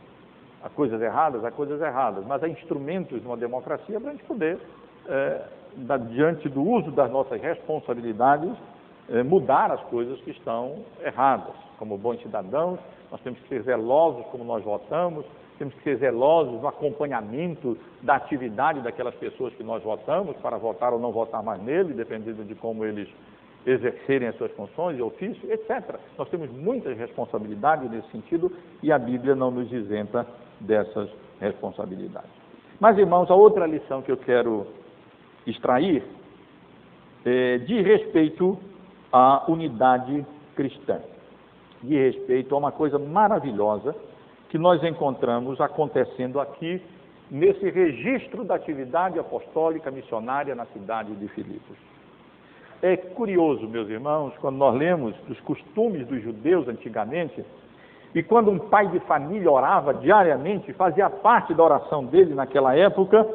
[0.64, 4.60] Há coisas erradas, há coisas erradas, mas há instrumentos numa democracia para a gente poder,
[5.08, 5.42] é,
[5.78, 8.52] da, diante do uso das nossas responsabilidades,
[9.10, 11.56] é, mudar as coisas que estão erradas.
[11.80, 12.80] Como bons cidadãos,
[13.12, 15.26] nós temos que ser zelosos como nós votamos,
[15.58, 20.94] temos que ser zelosos no acompanhamento da atividade daquelas pessoas que nós votamos, para votar
[20.94, 23.08] ou não votar mais nele, dependendo de como eles
[23.66, 26.00] exercerem as suas funções e ofício, etc.
[26.18, 28.52] Nós temos muitas responsabilidades nesse sentido
[28.82, 30.26] e a Bíblia não nos isenta
[30.60, 31.10] dessas
[31.40, 32.30] responsabilidades.
[32.80, 34.66] Mas, irmãos, a outra lição que eu quero
[35.46, 36.04] extrair
[37.24, 38.58] é, de respeito
[39.12, 41.00] à unidade cristã,
[41.84, 43.96] de respeito a uma coisa maravilhosa
[44.50, 46.82] que nós encontramos acontecendo aqui
[47.30, 51.91] nesse registro da atividade apostólica missionária na cidade de Filipos.
[52.82, 57.46] É curioso, meus irmãos, quando nós lemos dos costumes dos judeus antigamente,
[58.14, 63.28] e quando um pai de família orava diariamente, fazia parte da oração dele naquela época,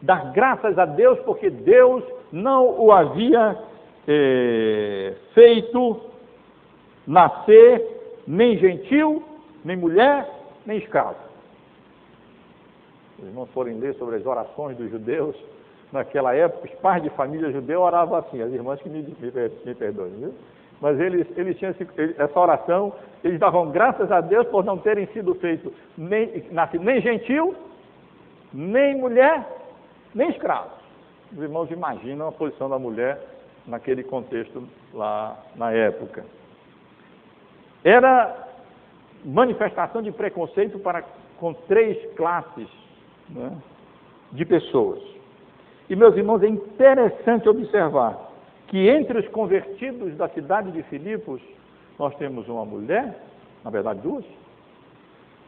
[0.00, 3.56] dar graças a Deus porque Deus não o havia
[4.08, 6.00] eh, feito
[7.06, 9.22] nascer nem gentil,
[9.64, 10.28] nem mulher,
[10.64, 11.16] nem escravo.
[13.18, 15.36] Os irmãos forem ler sobre as orações dos judeus,
[15.92, 20.12] naquela época, os pais de família judeu oravam assim, as irmãs que me, me, perdoem,
[20.12, 20.34] viu?
[20.80, 21.74] Mas eles, eles tinham
[22.18, 22.92] essa oração,
[23.24, 26.44] eles davam graças a Deus por não terem sido feitos nem,
[26.80, 27.54] nem gentil,
[28.52, 29.46] nem mulher,
[30.14, 30.70] nem escravo.
[31.32, 33.18] Os irmãos imaginam a posição da mulher
[33.66, 36.24] naquele contexto lá na época.
[37.82, 38.46] Era
[39.24, 41.02] manifestação de preconceito para
[41.38, 42.68] com três classes
[43.28, 43.52] né,
[44.32, 45.02] de pessoas.
[45.88, 48.32] E, meus irmãos, é interessante observar
[48.68, 51.40] que entre os convertidos da cidade de Filipos,
[51.98, 53.16] nós temos uma mulher,
[53.64, 54.24] na verdade duas,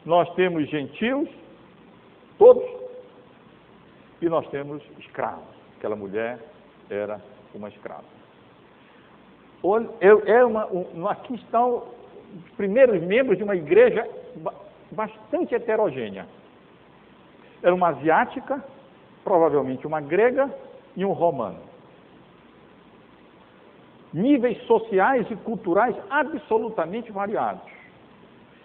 [0.06, 1.28] nós temos gentios,
[2.38, 2.64] todos,
[4.22, 5.44] e nós temos escravos.
[5.76, 6.38] Aquela mulher
[6.88, 7.20] era
[7.54, 8.04] uma escrava.
[10.00, 11.84] É uma, um, aqui estão
[12.34, 14.08] os primeiros membros de uma igreja
[14.92, 16.26] bastante heterogênea.
[17.62, 18.62] Era uma asiática,
[19.28, 20.50] provavelmente uma grega
[20.96, 21.68] e um romano
[24.12, 27.62] níveis sociais e culturais absolutamente variados.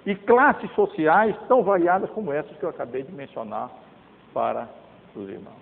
[0.06, 3.70] E classes sociais tão variadas como essas que eu acabei de mencionar
[4.34, 4.70] para
[5.14, 5.62] os irmãos.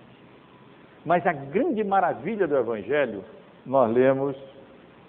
[1.04, 3.24] Mas a grande maravilha do Evangelho
[3.66, 4.36] nós lemos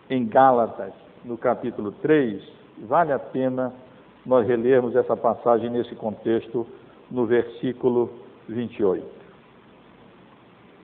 [0.09, 2.43] em Gálatas, no capítulo 3.
[2.85, 3.75] Vale a pena
[4.25, 6.67] nós relermos essa passagem nesse contexto,
[7.11, 8.11] no versículo
[8.49, 9.22] 28.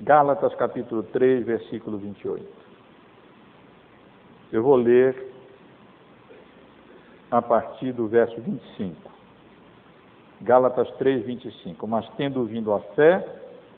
[0.00, 2.46] Gálatas, capítulo 3, versículo 28.
[4.52, 5.32] Eu vou ler
[7.30, 9.10] a partir do verso 25.
[10.40, 11.84] Gálatas 3, 25.
[11.88, 13.26] Mas tendo vindo a fé,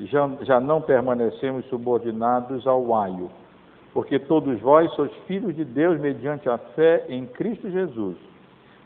[0.00, 3.30] já, já não permanecemos subordinados ao aio,
[3.94, 8.18] porque todos vós sois filhos de Deus mediante a fé em Cristo Jesus.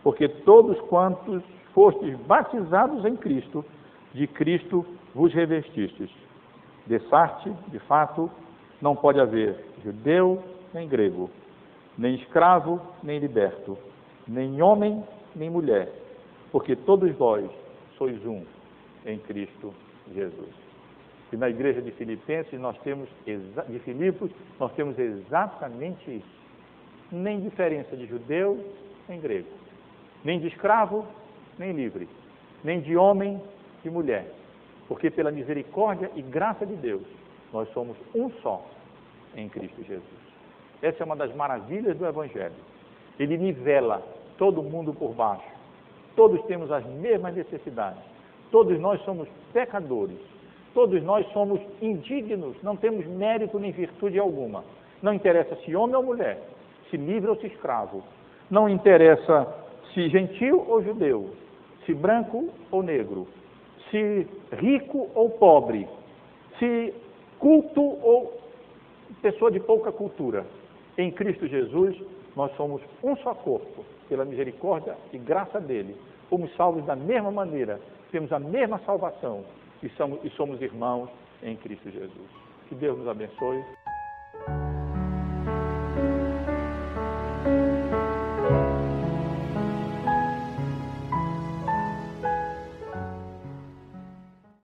[0.04, 3.64] Porque todos quantos fostes batizados em Cristo,
[4.12, 6.10] de Cristo vos revestistes.
[6.86, 8.30] De parte, de fato,
[8.80, 11.30] não pode haver judeu nem grego
[11.96, 13.78] nem escravo, nem liberto,
[14.26, 15.02] nem homem,
[15.34, 15.90] nem mulher,
[16.50, 17.48] porque todos vós
[17.96, 18.44] sois um
[19.06, 19.72] em Cristo
[20.12, 20.64] Jesus.
[21.32, 26.44] E na igreja de Filipenses nós temos de Filipos, nós temos exatamente isso.
[27.10, 28.64] Nem diferença de judeu
[29.08, 29.48] nem grego,
[30.24, 31.06] nem de escravo
[31.58, 32.08] nem livre,
[32.64, 33.40] nem de homem
[33.84, 34.26] e mulher,
[34.88, 37.02] porque pela misericórdia e graça de Deus
[37.52, 38.64] nós somos um só
[39.36, 40.24] em Cristo Jesus.
[40.82, 42.54] Essa é uma das maravilhas do Evangelho.
[43.18, 44.02] Ele nivela
[44.36, 45.48] todo mundo por baixo.
[46.16, 48.02] Todos temos as mesmas necessidades.
[48.50, 50.18] Todos nós somos pecadores.
[50.74, 54.64] Todos nós somos indignos, não temos mérito nem virtude alguma.
[55.00, 56.42] Não interessa se homem ou mulher,
[56.90, 58.02] se livre ou se escravo.
[58.50, 59.46] Não interessa
[59.92, 61.30] se gentil ou judeu,
[61.86, 63.28] se branco ou negro,
[63.94, 64.26] se
[64.56, 65.86] rico ou pobre,
[66.58, 66.92] se
[67.38, 68.40] culto ou
[69.22, 70.44] pessoa de pouca cultura.
[70.98, 71.96] Em Cristo Jesus,
[72.34, 75.94] nós somos um só corpo, pela misericórdia e graça dele.
[76.28, 77.80] Fomos salvos da mesma maneira,
[78.10, 79.44] temos a mesma salvação
[79.80, 81.08] e somos, e somos irmãos
[81.40, 82.30] em Cristo Jesus.
[82.68, 83.62] Que Deus nos abençoe.